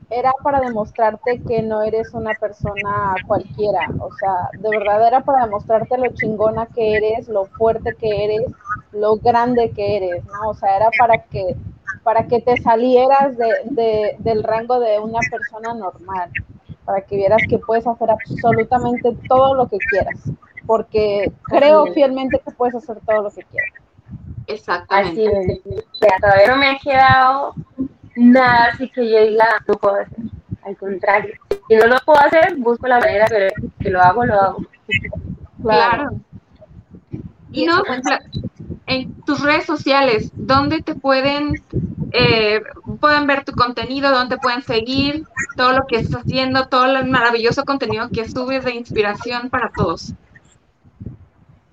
era 0.10 0.32
para 0.44 0.60
demostrarte 0.60 1.42
que 1.42 1.62
no 1.62 1.82
eres 1.82 2.14
una 2.14 2.34
persona 2.34 3.16
cualquiera, 3.26 3.90
o 4.00 4.10
sea, 4.14 4.50
de 4.54 4.70
verdad 4.70 5.08
era 5.08 5.22
para 5.22 5.46
demostrarte 5.46 5.98
lo 5.98 6.14
chingona 6.14 6.68
que 6.68 6.96
eres, 6.96 7.28
lo 7.28 7.46
fuerte 7.46 7.96
que 8.00 8.26
eres, 8.26 8.42
lo 8.92 9.18
grande 9.18 9.72
que 9.72 9.98
eres, 9.98 10.24
¿no? 10.26 10.50
O 10.50 10.54
sea, 10.54 10.78
era 10.78 10.90
para 10.98 11.18
que 11.24 11.56
para 12.04 12.26
que 12.28 12.40
te 12.40 12.56
salieras 12.62 13.38
de, 13.38 13.50
de, 13.66 14.16
del 14.20 14.44
rango 14.44 14.80
de 14.80 14.98
una 15.00 15.20
persona 15.30 15.74
normal, 15.74 16.30
para 16.86 17.02
que 17.02 17.18
vieras 17.18 17.42
que 17.50 17.60
puedes 17.60 17.86
hacer 17.86 18.10
absolutamente 18.10 19.14
todo 19.28 19.54
lo 19.56 19.68
que 19.68 19.78
quieras, 19.78 20.18
porque 20.66 21.32
creo 21.44 21.88
fielmente 21.88 22.40
que 22.40 22.52
puedes 22.52 22.76
hacer 22.76 22.98
todo 23.06 23.24
lo 23.24 23.30
que 23.30 23.44
quieras. 23.44 23.87
Exactamente. 24.48 25.28
Así 25.28 25.66
es, 25.66 25.84
ya, 26.02 26.18
todavía 26.20 26.48
no 26.48 26.58
me 26.58 26.70
ha 26.70 26.78
quedado 26.80 27.54
nada 28.16 28.72
así 28.74 28.90
que 28.90 29.10
yo 29.10 29.26
diga, 29.28 29.46
no 29.68 29.76
puedo 29.76 29.96
hacer. 29.96 30.18
Al 30.64 30.76
contrario, 30.76 31.34
si 31.68 31.76
no 31.76 31.88
lo 31.88 31.98
puedo 32.06 32.20
hacer, 32.20 32.56
busco 32.58 32.88
la 32.88 33.00
manera, 33.00 33.26
pero 33.30 33.54
si 33.82 33.90
lo 33.90 34.02
hago, 34.02 34.26
lo 34.26 34.42
hago. 34.42 34.66
Claro. 35.62 36.10
Y 37.52 37.66
no, 37.66 37.84
en 38.86 39.14
tus 39.22 39.42
redes 39.42 39.66
sociales, 39.66 40.32
¿dónde 40.34 40.82
te 40.82 40.96
pueden, 40.96 41.64
eh, 42.12 42.62
pueden 43.00 43.28
ver 43.28 43.46
tu 43.46 43.54
contenido, 43.54 44.12
dónde 44.12 44.36
te 44.36 44.42
pueden 44.42 44.62
seguir, 44.64 45.26
todo 45.56 45.72
lo 45.72 45.88
que 45.88 45.98
estás 45.98 46.22
haciendo, 46.22 46.68
todo 46.68 46.86
el 46.86 47.10
maravilloso 47.10 47.64
contenido 47.64 48.10
que 48.10 48.30
subes 48.30 48.66
de 48.66 48.76
inspiración 48.76 49.50
para 49.50 49.72
todos? 49.76 50.14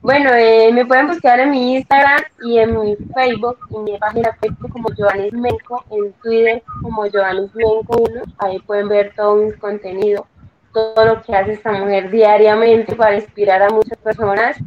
Bueno, 0.05 0.29
eh, 0.35 0.71
me 0.71 0.85
pueden 0.85 1.07
buscar 1.07 1.41
en 1.41 1.51
mi 1.51 1.77
Instagram 1.77 2.21
y 2.43 2.59
en 2.59 2.79
mi 2.79 2.95
Facebook, 3.15 3.57
y 3.71 3.79
mi 3.79 3.97
página 3.97 4.37
Facebook 4.39 4.71
como 4.71 4.91
Joanis 4.95 5.33
Menco, 5.33 5.83
en 5.91 6.13
Twitter 6.23 6.63
como 6.83 7.11
Joanis 7.11 7.55
Menco 7.55 7.97
1. 8.11 8.23
Ahí 8.37 8.59
pueden 8.59 8.89
ver 8.89 9.15
todo 9.17 9.37
mi 9.37 9.51
contenido, 9.53 10.27
todo 10.75 11.07
lo 11.07 11.23
que 11.23 11.35
hace 11.35 11.53
esta 11.53 11.73
mujer 11.73 12.11
diariamente 12.11 12.95
para 12.95 13.15
inspirar 13.15 13.63
a 13.63 13.71
muchas 13.71 13.97
personas. 13.97 14.59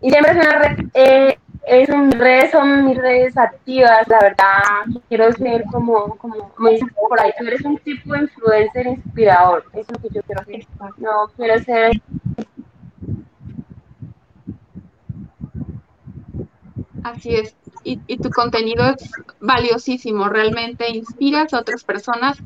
Y 0.00 0.08
siempre 0.10 0.32
es 0.32 0.38
una 0.38 0.58
red, 0.58 0.78
eh, 0.94 1.38
es 1.66 1.90
un- 1.90 2.10
redes 2.12 2.50
son 2.50 2.86
mis 2.86 2.96
redes 2.96 3.36
activas, 3.36 4.08
la 4.08 4.20
verdad, 4.20 5.00
quiero 5.10 5.30
ser 5.32 5.64
como, 5.70 6.16
como 6.16 6.50
me 6.58 6.70
dicen 6.70 6.88
por 7.08 7.20
ahí, 7.20 7.30
tú 7.38 7.46
eres 7.46 7.60
un 7.62 7.76
tipo 7.76 8.14
de 8.14 8.20
influencer 8.20 8.86
inspirador, 8.86 9.64
eso 9.74 9.80
es 9.82 9.90
lo 9.90 9.98
que 10.08 10.14
yo 10.14 10.22
quiero 10.22 10.40
hacer. 10.40 10.66
No 10.96 11.10
quiero 11.36 11.58
ser 11.62 11.92
Así 17.04 17.34
es. 17.36 17.54
Y, 17.84 18.00
y 18.06 18.16
tu 18.16 18.30
contenido 18.30 18.82
es 18.86 19.10
valiosísimo, 19.38 20.26
realmente 20.26 20.90
inspiras 20.90 21.52
a 21.52 21.60
otras 21.60 21.84
personas. 21.84 22.38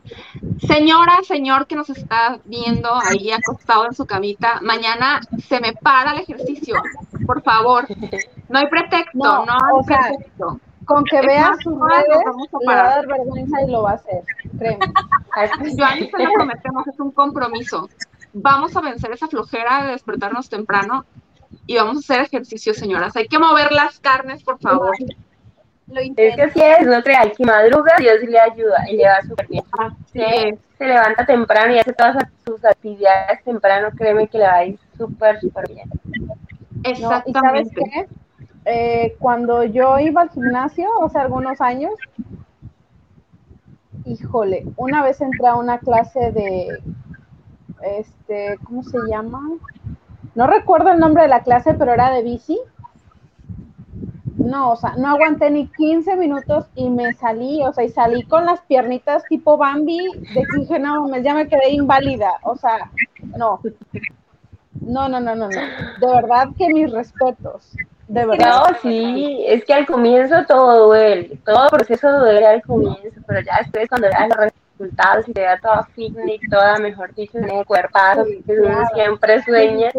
Señora, 0.66 1.18
señor 1.22 1.68
que 1.68 1.76
nos 1.76 1.88
está 1.90 2.40
viendo 2.44 2.90
ahí 2.92 3.30
acostado 3.30 3.86
en 3.86 3.94
su 3.94 4.04
camita, 4.04 4.58
mañana 4.60 5.20
se 5.48 5.60
me 5.60 5.74
para 5.74 6.10
el 6.12 6.22
ejercicio, 6.22 6.74
por 7.24 7.40
favor. 7.42 7.86
No 8.48 8.58
hay 8.58 8.66
pretexto, 8.66 9.16
No, 9.18 9.46
no, 9.46 9.52
hay 9.52 9.84
sea, 9.84 10.00
pretexto. 10.08 10.60
Con 10.84 11.04
que 11.04 11.20
veas 11.20 11.50
más, 11.50 11.62
sus 11.62 11.80
redes, 11.80 12.18
le 12.60 12.66
va 12.66 12.80
a 12.80 12.88
dar 12.96 13.06
vergüenza 13.06 13.62
y 13.62 13.70
lo 13.70 13.82
va 13.82 13.90
a 13.92 13.94
hacer, 13.94 14.24
créeme. 14.58 14.86
Joanny, 15.78 16.10
te 16.10 16.24
lo 16.24 16.32
prometemos, 16.32 16.88
es 16.88 16.98
un 16.98 17.12
compromiso. 17.12 17.88
Vamos 18.32 18.74
a 18.76 18.80
vencer 18.80 19.12
esa 19.12 19.28
flojera 19.28 19.84
de 19.84 19.92
despertarnos 19.92 20.48
temprano 20.48 21.04
y 21.66 21.76
vamos 21.76 21.96
a 21.96 21.98
hacer 22.00 22.26
ejercicio, 22.26 22.74
señoras. 22.74 23.16
Hay 23.16 23.26
que 23.28 23.38
mover 23.38 23.72
las 23.72 23.98
carnes, 24.00 24.42
por 24.42 24.58
favor. 24.58 24.96
Lo 25.88 26.00
Es 26.00 26.06
intento. 26.06 26.36
que 26.36 26.50
si 26.50 26.60
es, 26.60 26.86
no 26.86 27.02
crean 27.02 27.30
que 27.36 27.44
madruga, 27.44 27.92
Dios 27.98 28.16
le 28.26 28.38
ayuda 28.38 28.84
y 28.90 28.96
le 28.96 29.04
va 29.04 29.22
súper 29.22 29.46
bien. 29.48 29.64
Así 29.78 30.58
Se, 30.78 30.86
levanta 30.86 31.24
temprano 31.26 31.74
y 31.74 31.78
hace 31.78 31.92
todas 31.92 32.16
sus 32.46 32.64
actividades 32.64 33.42
temprano, 33.44 33.88
créeme 33.96 34.28
que 34.28 34.38
le 34.38 34.44
va 34.44 34.54
a 34.54 34.64
ir 34.64 34.78
súper, 34.96 35.40
súper 35.40 35.66
bien. 35.68 35.88
¿no? 36.20 36.34
Y 36.84 36.94
sabes 36.96 37.24
Exactamente. 37.26 37.74
qué? 37.74 38.08
Eh, 38.66 39.16
cuando 39.18 39.64
yo 39.64 39.98
iba 39.98 40.20
al 40.22 40.30
gimnasio, 40.30 40.88
hace 41.04 41.18
algunos 41.18 41.58
años, 41.60 41.94
híjole, 44.04 44.64
una 44.76 45.02
vez 45.02 45.20
entré 45.20 45.46
a 45.48 45.56
una 45.56 45.78
clase 45.78 46.32
de, 46.32 46.78
este, 47.82 48.58
¿cómo 48.64 48.82
se 48.82 48.98
llama? 49.08 49.40
No 50.38 50.46
recuerdo 50.46 50.92
el 50.92 51.00
nombre 51.00 51.24
de 51.24 51.28
la 51.28 51.42
clase, 51.42 51.74
pero 51.74 51.92
era 51.92 52.12
de 52.12 52.22
bici. 52.22 52.56
No, 54.36 54.70
o 54.70 54.76
sea, 54.76 54.94
no 54.96 55.08
aguanté 55.08 55.50
ni 55.50 55.66
15 55.66 56.14
minutos 56.14 56.66
y 56.76 56.88
me 56.90 57.12
salí, 57.14 57.60
o 57.64 57.72
sea, 57.72 57.82
y 57.82 57.88
salí 57.88 58.22
con 58.22 58.46
las 58.46 58.60
piernitas 58.60 59.24
tipo 59.24 59.56
Bambi, 59.56 59.98
de 59.98 60.42
que 60.44 60.60
dije, 60.60 60.78
no, 60.78 61.08
ya 61.18 61.34
me 61.34 61.48
quedé 61.48 61.70
inválida, 61.72 62.30
o 62.44 62.54
sea, 62.54 62.88
no. 63.36 63.58
No, 64.80 65.08
no, 65.08 65.18
no, 65.18 65.34
no, 65.34 65.48
no. 65.48 65.60
De 66.00 66.06
verdad 66.06 66.50
que 66.56 66.68
mis 66.68 66.92
respetos. 66.92 67.72
De 68.06 68.24
verdad. 68.24 68.62
No, 68.68 68.78
sí, 68.80 69.42
es 69.44 69.64
que 69.64 69.74
al 69.74 69.86
comienzo 69.86 70.46
todo 70.46 70.86
duele, 70.86 71.36
todo 71.44 71.66
proceso 71.68 72.12
duele 72.20 72.46
al 72.46 72.62
comienzo, 72.62 73.20
pero 73.26 73.40
ya 73.40 73.58
después 73.58 73.88
cuando 73.88 74.06
resultados 74.78 75.28
y 75.28 75.32
te 75.32 75.42
da 75.42 75.58
toda 75.58 75.84
fitness, 75.94 76.40
toda, 76.50 76.78
mejor 76.78 77.14
dicho, 77.14 77.38
en 77.38 77.50
el 77.50 77.64
cuerpazo, 77.66 78.24
que 78.24 78.52
uno 78.52 78.68
Claro. 78.68 78.88
siempre 78.94 79.42
sueña, 79.42 79.90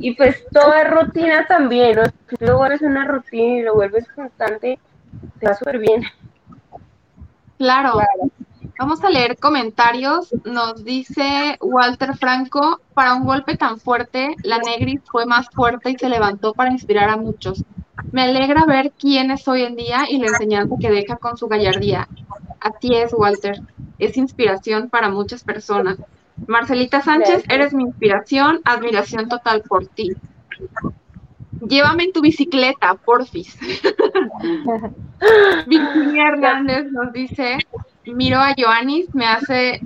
y 0.00 0.14
pues 0.14 0.44
todo 0.52 0.74
es 0.74 0.90
rutina 0.90 1.46
también, 1.46 1.96
¿no? 1.96 2.04
Si 2.28 2.36
tú 2.36 2.46
lo 2.46 2.58
vuelves 2.58 2.82
una 2.82 3.04
rutina 3.06 3.58
y 3.58 3.62
lo 3.62 3.74
vuelves 3.74 4.06
constante, 4.12 4.78
te 5.38 5.46
va 5.46 5.54
súper 5.54 5.78
bien. 5.78 6.02
Claro. 7.58 7.92
Claro. 7.92 8.30
Vamos 8.78 9.02
a 9.02 9.08
leer 9.08 9.38
comentarios. 9.38 10.34
Nos 10.44 10.84
dice 10.84 11.56
Walter 11.60 12.14
Franco, 12.16 12.80
para 12.92 13.14
un 13.14 13.24
golpe 13.24 13.56
tan 13.56 13.78
fuerte, 13.78 14.34
la 14.42 14.58
Negris 14.58 15.00
fue 15.06 15.24
más 15.24 15.48
fuerte 15.48 15.90
y 15.90 15.96
se 15.96 16.10
levantó 16.10 16.52
para 16.52 16.70
inspirar 16.70 17.08
a 17.08 17.16
muchos. 17.16 17.64
Me 18.12 18.22
alegra 18.22 18.64
ver 18.66 18.92
quién 18.98 19.30
es 19.30 19.46
hoy 19.48 19.62
en 19.62 19.76
día 19.76 20.04
y 20.08 20.18
la 20.18 20.28
enseñanza 20.28 20.76
que 20.80 20.90
deja 20.90 21.16
con 21.16 21.36
su 21.36 21.48
gallardía. 21.48 22.08
Así 22.60 22.94
es, 22.94 23.12
Walter. 23.12 23.60
Es 23.98 24.16
inspiración 24.16 24.90
para 24.90 25.08
muchas 25.08 25.42
personas. 25.42 25.98
Marcelita 26.46 27.00
Sánchez, 27.00 27.44
eres 27.48 27.72
mi 27.72 27.84
inspiración, 27.84 28.60
admiración 28.64 29.28
total 29.28 29.62
por 29.62 29.86
ti. 29.86 30.12
Llévame 31.66 32.04
en 32.04 32.12
tu 32.12 32.20
bicicleta, 32.20 32.94
porfis. 32.94 33.58
Virginia 35.66 36.28
Hernández 36.28 36.92
nos 36.92 37.12
dice, 37.12 37.58
miro 38.04 38.38
a 38.38 38.54
Joanis, 38.56 39.12
me 39.14 39.26
hace 39.26 39.80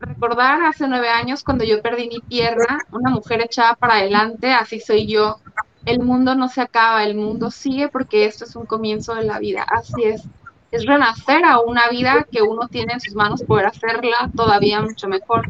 recordar 0.00 0.62
hace 0.62 0.88
nueve 0.88 1.08
años 1.08 1.44
cuando 1.44 1.64
yo 1.64 1.80
perdí 1.80 2.08
mi 2.08 2.20
pierna, 2.20 2.78
una 2.90 3.10
mujer 3.10 3.42
echada 3.42 3.76
para 3.76 3.94
adelante, 3.94 4.52
así 4.52 4.80
soy 4.80 5.06
yo. 5.06 5.38
El 5.86 6.00
mundo 6.00 6.34
no 6.34 6.48
se 6.48 6.60
acaba, 6.60 7.04
el 7.04 7.14
mundo 7.14 7.50
sigue 7.50 7.88
porque 7.88 8.26
esto 8.26 8.44
es 8.44 8.56
un 8.56 8.66
comienzo 8.66 9.14
de 9.14 9.24
la 9.24 9.38
vida, 9.38 9.62
así 9.62 10.02
es. 10.04 10.24
Es 10.72 10.84
renacer 10.84 11.44
a 11.44 11.60
una 11.60 11.88
vida 11.88 12.26
que 12.30 12.42
uno 12.42 12.68
tiene 12.68 12.94
en 12.94 13.00
sus 13.00 13.14
manos, 13.14 13.42
poder 13.44 13.66
hacerla 13.66 14.30
todavía 14.36 14.82
mucho 14.82 15.06
mejor. 15.08 15.48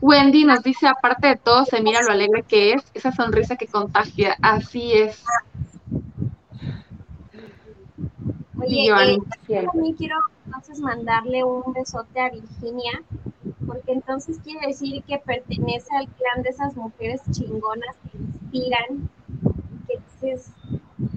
Wendy 0.00 0.44
nos 0.44 0.62
dice, 0.62 0.86
aparte 0.86 1.28
de 1.28 1.36
todo, 1.36 1.64
se 1.66 1.82
mira 1.82 2.02
lo 2.02 2.12
alegre 2.12 2.42
que 2.42 2.72
es, 2.72 2.82
esa 2.94 3.12
sonrisa 3.12 3.56
que 3.56 3.66
contagia, 3.66 4.36
así 4.40 4.92
es. 4.92 5.22
Oye, 8.60 8.88
eh, 8.88 9.18
yo 9.48 9.70
también 9.70 9.94
quiero 9.94 10.16
entonces 10.46 10.80
mandarle 10.80 11.44
un 11.44 11.72
besote 11.72 12.20
a 12.20 12.30
Virginia, 12.30 13.02
porque 13.66 13.92
entonces 13.92 14.38
quiere 14.42 14.68
decir 14.68 15.02
que 15.02 15.18
pertenece 15.18 15.94
al 15.94 16.08
clan 16.08 16.42
de 16.42 16.50
esas 16.50 16.74
mujeres 16.74 17.20
chingonas 17.30 17.94
que 18.10 18.18
inspiran, 18.18 19.10
que 19.86 19.98
dices, 20.20 20.52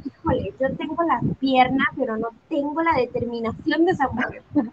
híjole, 0.06 0.54
yo 0.60 0.76
tengo 0.78 1.04
la 1.04 1.19
pierna, 1.39 1.86
pero 1.97 2.17
no 2.17 2.30
tengo 2.50 2.82
la 2.82 2.93
determinación 2.93 3.86
de 3.86 3.91
esa 3.91 4.08
mujer. 4.10 4.41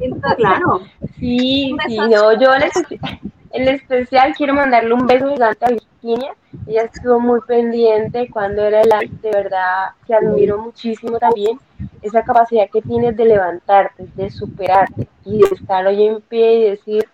Entonces, 0.00 0.36
Claro. 0.36 0.80
Sí, 1.18 1.74
sí, 1.86 1.98
no, 1.98 2.32
yo 2.38 2.54
en 2.54 2.62
espe- 2.62 3.20
en 3.52 3.68
especial 3.68 4.34
quiero 4.36 4.52
mandarle 4.54 4.92
un 4.92 5.06
beso 5.06 5.28
gigante 5.30 5.64
a 5.64 5.68
Virginia. 5.70 6.32
Ella 6.66 6.82
estuvo 6.82 7.20
muy 7.20 7.40
pendiente 7.46 8.28
cuando 8.30 8.62
era 8.62 8.82
el 8.82 8.88
live, 8.88 9.12
de 9.22 9.30
verdad 9.30 9.90
que 10.06 10.14
admiro 10.14 10.58
muchísimo 10.58 11.18
también 11.18 11.58
esa 12.02 12.22
capacidad 12.22 12.68
que 12.70 12.82
tienes 12.82 13.16
de 13.16 13.24
levantarte, 13.24 14.06
de 14.14 14.30
superarte 14.30 15.08
y 15.24 15.38
de 15.38 15.48
estar 15.54 15.86
hoy 15.86 16.04
en 16.06 16.20
pie 16.22 16.54
y 16.58 16.70
decir, 16.70 17.04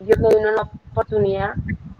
Dios 0.00 0.18
me 0.18 0.28
dio 0.28 0.38
una 0.40 0.62
oportunidad, 0.92 1.54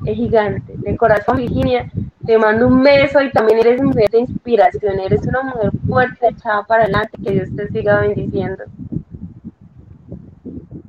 es 0.04 0.16
gigante. 0.16 0.74
De 0.76 0.96
corazón, 0.96 1.36
Virginia, 1.36 1.90
te 2.26 2.38
mando 2.38 2.66
un 2.66 2.82
beso 2.82 3.20
y 3.22 3.30
también 3.30 3.60
eres 3.60 3.80
mujer 3.80 4.10
de 4.10 4.20
inspiración, 4.20 4.98
eres 4.98 5.24
una 5.26 5.42
mujer 5.42 5.70
fuerte, 5.86 6.28
echada 6.28 6.64
para 6.64 6.84
adelante, 6.84 7.16
que 7.22 7.30
Dios 7.30 7.48
te 7.54 7.68
siga 7.68 8.00
bendiciendo. 8.00 8.64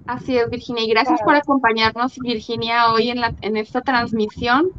Así 0.08 0.38
es, 0.38 0.50
Virginia. 0.50 0.84
Y 0.84 0.89
gracias 0.89 1.21
por 1.21 1.36
acompañarnos, 1.36 2.17
Virginia, 2.19 2.91
hoy 2.91 3.10
en, 3.10 3.21
la, 3.21 3.34
en 3.41 3.58
esta 3.58 3.82
transmisión. 3.82 4.71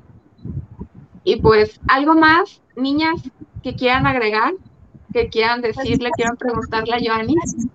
Y 1.23 1.37
pues, 1.37 1.81
algo 1.87 2.15
más, 2.15 2.63
niñas, 2.77 3.21
que 3.63 3.75
quieran 3.75 4.07
agregar, 4.07 4.55
que 5.13 5.29
quieran 5.29 5.61
decirle, 5.61 6.11
quieran 6.13 6.37
preguntarle 6.37 6.95
a 6.95 6.99
Joanis. 6.99 7.69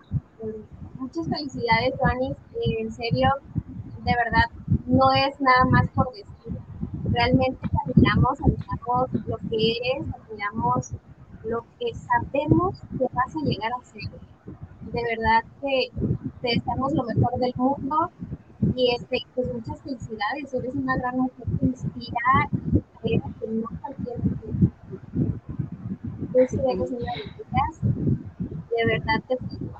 muchas 0.95 1.27
felicidades, 1.27 1.93
Joanis. 1.99 2.31
Eh, 2.31 2.75
en 2.79 2.91
serio, 2.91 3.29
de 4.03 4.13
verdad, 4.15 4.45
no 4.87 5.11
es 5.13 5.39
nada 5.39 5.65
más 5.65 5.87
por 5.89 6.09
decir. 6.09 6.57
Realmente 7.11 7.59
te 7.61 7.72
admiramos, 7.85 8.39
admiramos 8.41 9.27
lo 9.27 9.37
que 9.49 9.77
eres, 9.83 10.07
admiramos 10.13 10.91
lo 11.43 11.65
que 11.79 11.93
sabemos 11.93 12.81
que 12.97 13.05
vas 13.13 13.35
a 13.35 13.39
llegar 13.43 13.71
a 13.73 13.85
ser. 13.85 14.09
De 14.91 15.01
verdad 15.03 15.43
que 15.61 15.91
te 16.41 16.47
deseamos 16.55 16.93
lo 16.93 17.03
mejor 17.03 17.39
del 17.39 17.53
mundo 17.55 18.11
y 18.75 18.95
este, 18.95 19.19
pues 19.35 19.53
muchas 19.53 19.81
felicidades. 19.81 20.53
Eres 20.53 20.75
una 20.75 20.97
gran 20.97 21.17
mujer 21.19 21.45
que 21.59 21.65
inspira 21.65 22.49
que 23.03 23.19
no 23.47 23.67
sí 26.49 26.57
eres 26.67 26.91
una 26.91 27.13
de 28.75 28.85
verdad 28.85 29.21
te 29.27 29.37
felicito. 29.37 29.77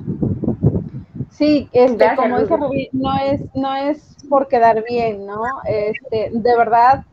Sí, 1.29 1.67
este, 1.71 2.15
como 2.15 2.39
dice. 2.39 2.57
Rubí, 2.57 2.89
no 2.91 3.17
es, 3.17 3.41
no 3.55 3.75
es 3.75 4.15
por 4.29 4.47
quedar 4.47 4.83
bien, 4.87 5.25
¿no? 5.25 5.41
Este, 5.65 6.29
de 6.31 6.57
verdad, 6.57 7.05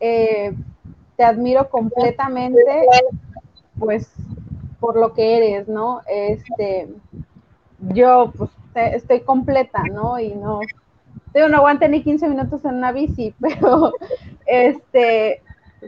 eh, 0.00 0.54
te 1.16 1.24
admiro 1.24 1.68
completamente, 1.68 2.60
pues, 3.78 4.10
por 4.80 4.96
lo 4.96 5.12
que 5.14 5.36
eres, 5.36 5.68
¿no? 5.68 6.02
Este, 6.08 6.88
yo, 7.80 8.32
pues, 8.36 8.50
estoy 8.74 9.20
completa, 9.20 9.82
¿no? 9.92 10.18
Y 10.18 10.34
no, 10.34 10.60
digo, 11.34 11.48
no 11.48 11.58
aguante 11.58 11.88
ni 11.88 12.02
15 12.02 12.28
minutos 12.28 12.64
en 12.64 12.74
una 12.76 12.92
bici, 12.92 13.34
pero, 13.40 13.92
este, 14.46 15.42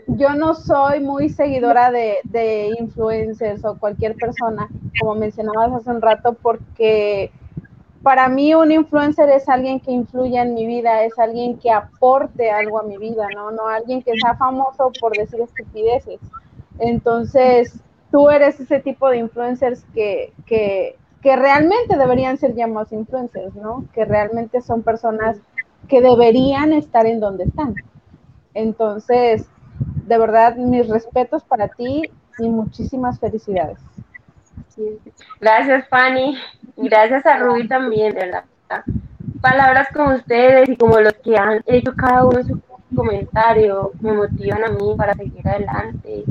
yo 0.09 0.35
no 0.35 0.55
soy 0.55 1.01
muy 1.01 1.31
seguidora 1.31 1.91
de 1.91 2.75
influencers 2.79 3.65
o 3.65 3.79
cualquier 3.79 4.15
persona, 4.15 4.69
como 5.01 5.15
mencionabas 5.15 5.73
hace 5.73 5.91
un 5.91 6.03
rato, 6.03 6.35
porque 6.35 7.33
para 8.03 8.29
mí 8.29 8.55
un 8.55 8.73
influencer 8.73 9.29
es 9.31 9.49
alguien 9.49 9.81
que 9.81 9.91
influya 9.91 10.43
en 10.43 10.55
mi 10.55 10.67
vida, 10.67 11.03
es 11.03 11.19
alguien 11.19 11.59
que 11.59 11.71
aporte 11.71 12.51
algo 12.51 12.79
a 12.79 12.83
mi 12.83 12.97
vida, 12.97 13.27
¿no? 13.35 13.51
No 13.51 13.67
alguien 13.67 14.03
que 14.03 14.13
sea 14.21 14.35
famoso 14.37 14.93
por 15.01 15.17
decir 15.17 15.41
estupideces. 15.41 16.21
Entonces, 16.79 17.81
tú 18.11 18.31
eres 18.31 18.61
ese 18.61 18.81
tipo 18.81 19.09
de 19.09 19.19
influencers 19.19 19.85
que, 19.95 20.33
que, 20.47 20.97
que 21.23 21.37
realmente 21.37 21.97
deberían 21.97 22.39
ser 22.39 22.55
llamados 22.55 22.93
influencers, 22.93 23.55
¿no? 23.55 23.85
Que 23.93 24.05
realmente 24.05 24.61
son 24.61 24.83
personas 24.83 25.39
que 25.89 26.01
deberían 26.01 26.73
estar 26.73 27.07
en 27.07 27.21
donde 27.21 27.45
están. 27.45 27.75
Entonces, 28.55 29.47
de 30.07 30.19
verdad, 30.19 30.57
mis 30.57 30.89
respetos 30.89 31.43
para 31.45 31.69
ti 31.69 32.03
y 32.39 32.49
muchísimas 32.49 33.19
felicidades. 33.19 33.79
Gracias, 35.41 35.89
Fanny. 35.89 36.37
Gracias 36.77 37.25
a 37.25 37.39
Ruby 37.39 37.67
también, 37.67 38.15
de 38.15 38.27
verdad. 38.27 38.45
Palabras 39.41 39.89
como 39.95 40.15
ustedes 40.15 40.69
y 40.69 40.77
como 40.77 41.01
los 41.01 41.15
que 41.15 41.37
han 41.37 41.63
hecho 41.67 41.95
cada 41.95 42.25
uno 42.25 42.43
su 42.43 42.61
comentario 42.95 43.93
me 44.01 44.13
motivan 44.13 44.65
a 44.65 44.69
mí 44.69 44.95
para 44.97 45.15
seguir 45.15 45.47
adelante. 45.49 46.25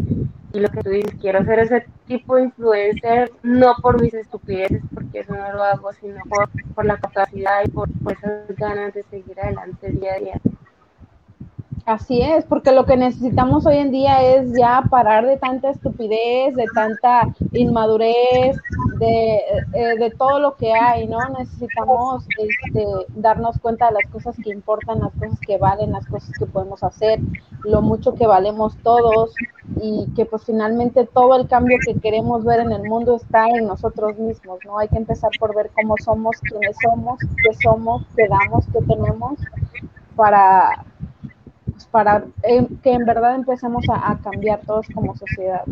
Y 0.54 0.60
lo 0.60 0.70
que 0.70 0.82
tú 0.82 0.90
dices, 0.90 1.16
quiero 1.20 1.44
ser 1.44 1.60
ese 1.60 1.86
tipo 2.08 2.36
de 2.36 2.44
influencer, 2.44 3.32
no 3.44 3.76
por 3.82 4.02
mis 4.02 4.14
estupideces, 4.14 4.82
porque 4.94 5.20
eso 5.20 5.34
no 5.34 5.52
lo 5.52 5.64
hago, 5.64 5.92
sino 5.94 6.22
por, 6.30 6.50
por 6.74 6.86
la 6.86 6.98
capacidad 6.98 7.62
y 7.66 7.70
por 7.70 7.90
esas 8.10 8.48
ganas 8.56 8.94
de 8.94 9.04
seguir 9.04 9.38
adelante 9.40 9.92
día 9.92 10.14
a 10.14 10.20
día. 10.20 10.42
Así 11.86 12.20
es, 12.20 12.44
porque 12.46 12.72
lo 12.72 12.86
que 12.86 12.98
necesitamos 12.98 13.68
hoy 13.68 13.78
en 13.78 13.92
día 13.92 14.20
es 14.24 14.52
ya 14.58 14.84
parar 14.90 15.24
de 15.28 15.38
tanta 15.38 15.70
estupidez, 15.70 16.56
de 16.56 16.66
tanta 16.74 17.32
inmadurez, 17.52 18.58
de, 18.98 19.36
eh, 19.74 19.96
de 20.00 20.10
todo 20.18 20.40
lo 20.40 20.56
que 20.56 20.74
hay, 20.74 21.06
¿no? 21.08 21.20
Necesitamos 21.38 22.26
este, 22.40 22.88
darnos 23.10 23.60
cuenta 23.60 23.90
de 23.90 24.02
las 24.02 24.12
cosas 24.12 24.36
que 24.44 24.50
importan, 24.50 25.00
las 25.00 25.14
cosas 25.14 25.40
que 25.46 25.60
valen, 25.60 25.92
las 25.92 26.08
cosas 26.08 26.32
que 26.40 26.48
podemos 26.48 26.84
hacer, 26.84 27.20
lo 27.64 27.84
mucho 27.84 28.16
que 28.16 28.26
valemos 28.26 28.76
todos 28.82 29.36
y 29.80 30.08
que 30.16 30.26
pues 30.26 30.44
finalmente 30.44 31.06
todo 31.06 31.36
el 31.36 31.48
cambio 31.48 31.78
que 31.86 32.00
queremos 32.00 32.44
ver 32.44 32.62
en 32.62 32.72
el 32.72 32.90
mundo 32.90 33.16
está 33.16 33.46
en 33.48 33.68
nosotros 33.68 34.18
mismos, 34.18 34.58
¿no? 34.66 34.80
Hay 34.80 34.88
que 34.88 34.98
empezar 34.98 35.30
por 35.40 35.54
ver 35.56 35.70
cómo 35.76 35.98
somos, 36.04 36.38
quiénes 36.40 36.78
somos, 36.82 37.20
qué 37.20 37.54
somos, 37.62 38.02
qué 38.16 38.28
damos, 38.28 38.66
qué 38.74 38.80
tenemos 38.88 39.38
para 40.16 40.85
para 41.92 42.24
eh, 42.44 42.68
que 42.82 42.94
en 42.94 43.06
verdad 43.06 43.36
empecemos 43.36 43.86
a, 43.90 44.18
cambiar 44.24 44.62
todos 44.62 44.88
como 44.94 45.16
sociedad. 45.16 45.64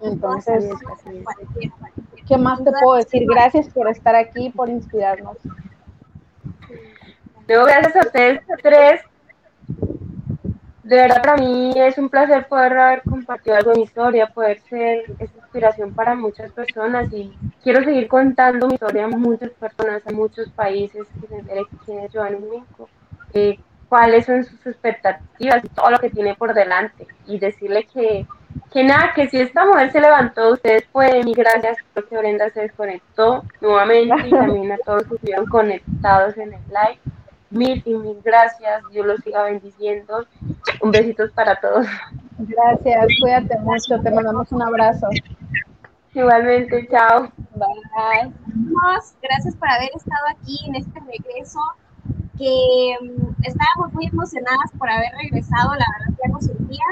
Entonces, 0.00 0.70
¿qué 2.26 2.36
más 2.36 2.62
te 2.62 2.72
puedo 2.72 2.96
decir? 2.96 3.26
Gracias 3.26 3.68
por 3.68 3.88
estar 3.88 4.14
aquí, 4.14 4.50
por 4.50 4.68
inspirarnos. 4.68 5.36
No, 7.48 7.64
gracias 7.64 7.96
a 7.96 8.00
ustedes 8.00 8.40
tres. 8.62 9.00
De 10.82 10.96
verdad, 10.96 11.22
para 11.22 11.36
mí 11.36 11.72
es 11.76 11.96
un 11.96 12.10
placer 12.10 12.46
poder 12.46 12.76
haber 12.76 13.02
compartido 13.02 13.56
algo 13.56 13.70
de 13.70 13.78
mi 13.78 13.82
historia, 13.84 14.26
poder 14.26 14.60
ser 14.68 15.04
esa 15.18 15.38
inspiración 15.38 15.94
para 15.94 16.14
muchas 16.14 16.52
personas 16.52 17.10
y 17.10 17.32
quiero 17.62 17.82
seguir 17.82 18.06
contando 18.06 18.66
mi 18.66 18.74
historia 18.74 19.06
a 19.06 19.08
muchas 19.08 19.50
personas, 19.52 20.06
a 20.06 20.12
muchos 20.12 20.50
países 20.50 21.06
que 21.20 21.26
se 21.26 21.36
enteren 21.36 21.64
quién 21.86 22.00
es 22.00 22.12
Joan 22.12 22.34
México. 22.50 22.88
Eh, 23.32 23.58
cuáles 23.94 24.26
son 24.26 24.42
sus 24.42 24.66
expectativas, 24.66 25.62
todo 25.72 25.88
lo 25.88 26.00
que 26.00 26.10
tiene 26.10 26.34
por 26.34 26.52
delante 26.52 27.06
y 27.28 27.38
decirle 27.38 27.86
que, 27.94 28.26
que 28.72 28.82
nada, 28.82 29.12
que 29.14 29.28
si 29.28 29.40
esta 29.40 29.64
mujer 29.64 29.92
se 29.92 30.00
levantó, 30.00 30.54
ustedes 30.54 30.82
pueden 30.90 31.28
y 31.28 31.32
gracias 31.32 31.76
porque 31.94 32.18
Brenda 32.18 32.50
se 32.50 32.62
desconectó 32.62 33.44
nuevamente 33.60 34.26
y 34.26 34.30
también 34.30 34.72
a 34.72 34.78
todos 34.78 35.04
que 35.04 35.14
estuvieron 35.14 35.46
conectados 35.46 36.36
en 36.38 36.54
el 36.54 36.60
live. 36.66 36.98
Mil 37.50 37.80
y 37.84 37.94
mil 37.94 38.18
gracias, 38.24 38.82
Dios 38.90 39.06
los 39.06 39.20
siga 39.20 39.44
bendiciendo. 39.44 40.26
Un 40.80 40.90
besito 40.90 41.30
para 41.32 41.54
todos. 41.60 41.86
Gracias, 42.38 43.06
cuídate 43.22 43.56
mucho, 43.60 44.02
te 44.02 44.10
mandamos 44.10 44.50
un 44.50 44.62
abrazo. 44.62 45.06
Igualmente, 46.14 46.88
chao. 46.90 47.30
Bye. 47.54 48.32
Gracias 49.22 49.54
por 49.54 49.68
haber 49.68 49.90
estado 49.94 50.26
aquí 50.36 50.58
en 50.66 50.74
este 50.74 50.98
regreso 50.98 51.60
que 52.38 52.96
um, 53.00 53.34
estábamos 53.42 53.92
muy 53.92 54.06
emocionadas 54.06 54.70
por 54.78 54.88
haber 54.90 55.12
regresado, 55.16 55.74
la 55.74 55.86
verdad 55.98 56.14
ya 56.22 56.32
no 56.32 56.40
sentía, 56.40 56.84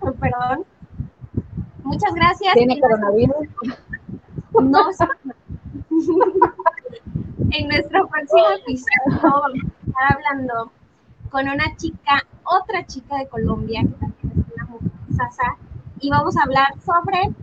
perdón. 0.20 0.64
Muchas 1.82 2.14
gracias. 2.14 2.54
¿Tiene 2.54 2.80
coronavirus? 2.80 3.36
No. 4.60 4.88
en 7.50 7.68
nuestro 7.68 8.08
próximo 8.08 8.48
episodio 8.60 9.20
vamos 9.22 9.52
a 9.54 9.86
estar 9.86 10.16
hablando 10.16 10.72
con 11.30 11.48
una 11.48 11.76
chica, 11.76 12.22
otra 12.44 12.84
chica 12.86 13.18
de 13.18 13.28
Colombia, 13.28 13.82
que 13.82 13.88
también 13.88 14.32
es 14.32 14.54
una 14.54 14.66
mujer 14.66 14.90
sasa, 15.16 15.56
y 16.00 16.10
vamos 16.10 16.36
a 16.36 16.42
hablar 16.42 16.68
sobre... 16.84 17.34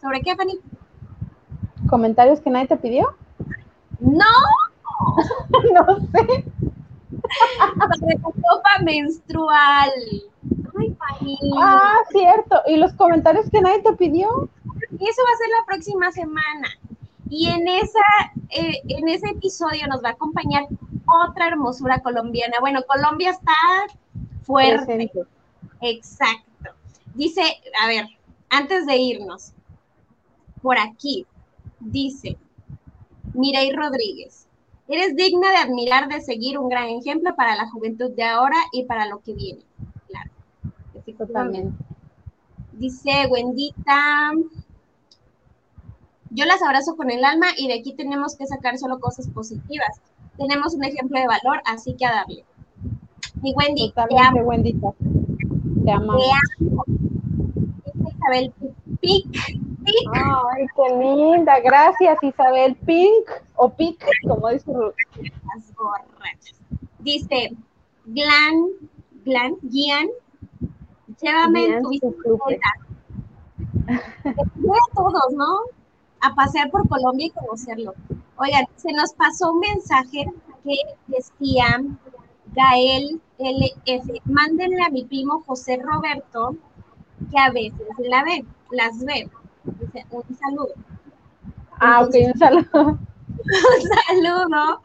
¿Sobre 0.00 0.20
qué, 0.22 0.36
Fanny? 0.36 0.58
¿Comentarios 1.88 2.40
que 2.40 2.50
nadie 2.50 2.68
te 2.68 2.76
pidió? 2.76 3.14
No, 3.98 4.24
no 5.74 6.00
sé. 6.00 6.44
Sobre 7.98 8.14
la 8.14 8.22
copa 8.22 8.78
menstrual. 8.82 9.90
Ay. 10.78 10.96
Ah, 11.60 11.98
cierto. 12.10 12.60
¿Y 12.66 12.76
los 12.76 12.92
comentarios 12.94 13.50
que 13.50 13.60
nadie 13.60 13.82
te 13.82 13.92
pidió? 13.94 14.48
Eso 14.92 15.22
va 15.22 15.32
a 15.32 15.38
ser 15.38 15.48
la 15.58 15.66
próxima 15.66 16.12
semana. 16.12 16.68
Y 17.28 17.48
en, 17.48 17.68
esa, 17.68 18.00
eh, 18.50 18.80
en 18.88 19.08
ese 19.08 19.30
episodio 19.30 19.86
nos 19.86 20.02
va 20.02 20.10
a 20.10 20.12
acompañar 20.12 20.64
otra 21.24 21.48
hermosura 21.48 22.00
colombiana. 22.00 22.56
Bueno, 22.60 22.80
Colombia 22.86 23.30
está 23.30 23.52
fuerte. 24.42 24.84
Presente. 24.84 25.22
Exacto. 25.80 26.70
Dice, 27.14 27.42
a 27.82 27.86
ver, 27.86 28.06
antes 28.48 28.86
de 28.86 28.96
irnos, 28.96 29.52
por 30.62 30.78
aquí, 30.78 31.26
dice 31.78 32.36
Mirey 33.34 33.72
Rodríguez. 33.72 34.46
Eres 34.92 35.14
digna 35.14 35.50
de 35.50 35.56
admirar, 35.56 36.08
de 36.08 36.20
seguir 36.20 36.58
un 36.58 36.68
gran 36.68 36.88
ejemplo 36.88 37.32
para 37.36 37.54
la 37.54 37.70
juventud 37.70 38.10
de 38.10 38.24
ahora 38.24 38.56
y 38.72 38.86
para 38.86 39.06
lo 39.06 39.20
que 39.20 39.34
viene. 39.34 39.62
Claro. 40.08 40.30
Totalmente. 41.16 41.84
Dice 42.72 43.28
Wendita, 43.30 44.32
yo 46.30 46.44
las 46.44 46.60
abrazo 46.60 46.96
con 46.96 47.08
el 47.08 47.24
alma 47.24 47.46
y 47.56 47.68
de 47.68 47.74
aquí 47.74 47.94
tenemos 47.94 48.34
que 48.34 48.48
sacar 48.48 48.78
solo 48.78 48.98
cosas 48.98 49.28
positivas. 49.28 50.00
Tenemos 50.36 50.74
un 50.74 50.82
ejemplo 50.82 51.20
de 51.20 51.26
valor, 51.28 51.62
así 51.66 51.94
que 51.94 52.06
a 52.06 52.12
darle. 52.12 52.44
Y 53.44 53.54
Wendy, 53.54 53.92
te 53.92 54.02
Totalmente, 54.02 54.40
amo. 54.40 54.48
Wendita. 54.48 54.92
Te 55.84 55.92
amamos. 55.92 56.24
Te 56.58 56.64
amo. 56.64 56.84
Dice 57.84 58.08
Isabel 58.16 58.52
Pic, 59.00 59.26
Ay, 60.12 60.66
qué 60.74 60.96
linda. 60.98 61.60
Gracias, 61.60 62.18
Isabel 62.22 62.74
Pink 62.74 63.30
o 63.62 63.68
Pic, 63.68 64.02
como 64.26 64.48
dice 64.48 64.72
Ruth. 64.72 64.94
las 65.16 65.74
borrachas. 65.74 66.58
Dice 67.00 67.54
Glan, 68.06 68.70
Glan, 69.24 69.56
Gian, 69.70 70.08
llévame 71.20 71.66
en 71.66 71.82
tu 71.82 71.90
bicicleta. 71.90 72.70
Voy 74.54 74.78
a 74.78 74.94
todos, 74.94 75.32
¿no? 75.34 75.60
A 76.22 76.34
pasear 76.34 76.70
por 76.70 76.88
Colombia 76.88 77.26
y 77.26 77.30
conocerlo. 77.30 77.92
Oigan, 78.36 78.64
se 78.76 78.92
nos 78.94 79.12
pasó 79.12 79.52
un 79.52 79.60
mensaje 79.60 80.24
que 80.64 80.76
decía 81.06 81.82
Gael 82.54 83.20
LF, 83.38 84.24
mándenle 84.24 84.82
a 84.82 84.88
mi 84.88 85.04
primo 85.04 85.42
José 85.46 85.78
Roberto, 85.82 86.56
que 87.30 87.38
a 87.38 87.50
veces 87.50 87.86
la 87.98 88.24
ve, 88.24 88.42
las 88.70 89.04
ve. 89.04 89.28
Dice, 89.64 90.06
un 90.10 90.36
saludo. 90.36 90.72
Ah, 91.78 92.02
ok, 92.02 92.14
un 92.32 92.38
saludo. 92.38 92.98
Un 93.44 94.22
saludo 94.22 94.82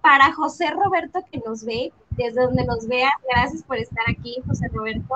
para 0.00 0.32
José 0.32 0.70
Roberto 0.70 1.20
que 1.30 1.38
nos 1.44 1.64
ve, 1.64 1.92
desde 2.10 2.42
donde 2.42 2.64
nos 2.64 2.86
vea. 2.86 3.10
Gracias 3.28 3.62
por 3.62 3.76
estar 3.76 4.04
aquí, 4.08 4.36
José 4.46 4.68
Roberto. 4.68 5.14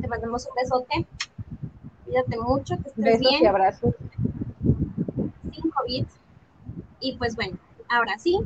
Te 0.00 0.08
mandamos 0.08 0.46
un 0.46 0.54
besote. 0.54 1.06
Cuídate 2.04 2.38
mucho, 2.38 2.76
que 2.76 2.88
estés 2.88 3.04
Besos 3.04 3.20
y 3.22 3.28
bien. 3.28 3.46
abrazos. 3.46 3.94
5 5.52 5.70
bits. 5.86 6.14
Y 7.00 7.16
pues 7.16 7.36
bueno, 7.36 7.58
ahora 7.88 8.18
sí, 8.18 8.38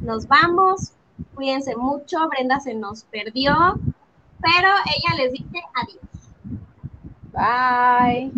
nos 0.00 0.26
vamos. 0.26 0.92
Cuídense 1.34 1.76
mucho. 1.76 2.28
Brenda 2.28 2.60
se 2.60 2.74
nos 2.74 3.04
perdió, 3.04 3.54
pero 4.40 4.68
ella 4.86 5.22
les 5.22 5.32
dice 5.32 5.62
adiós. 5.74 6.08
Bye. 7.32 8.32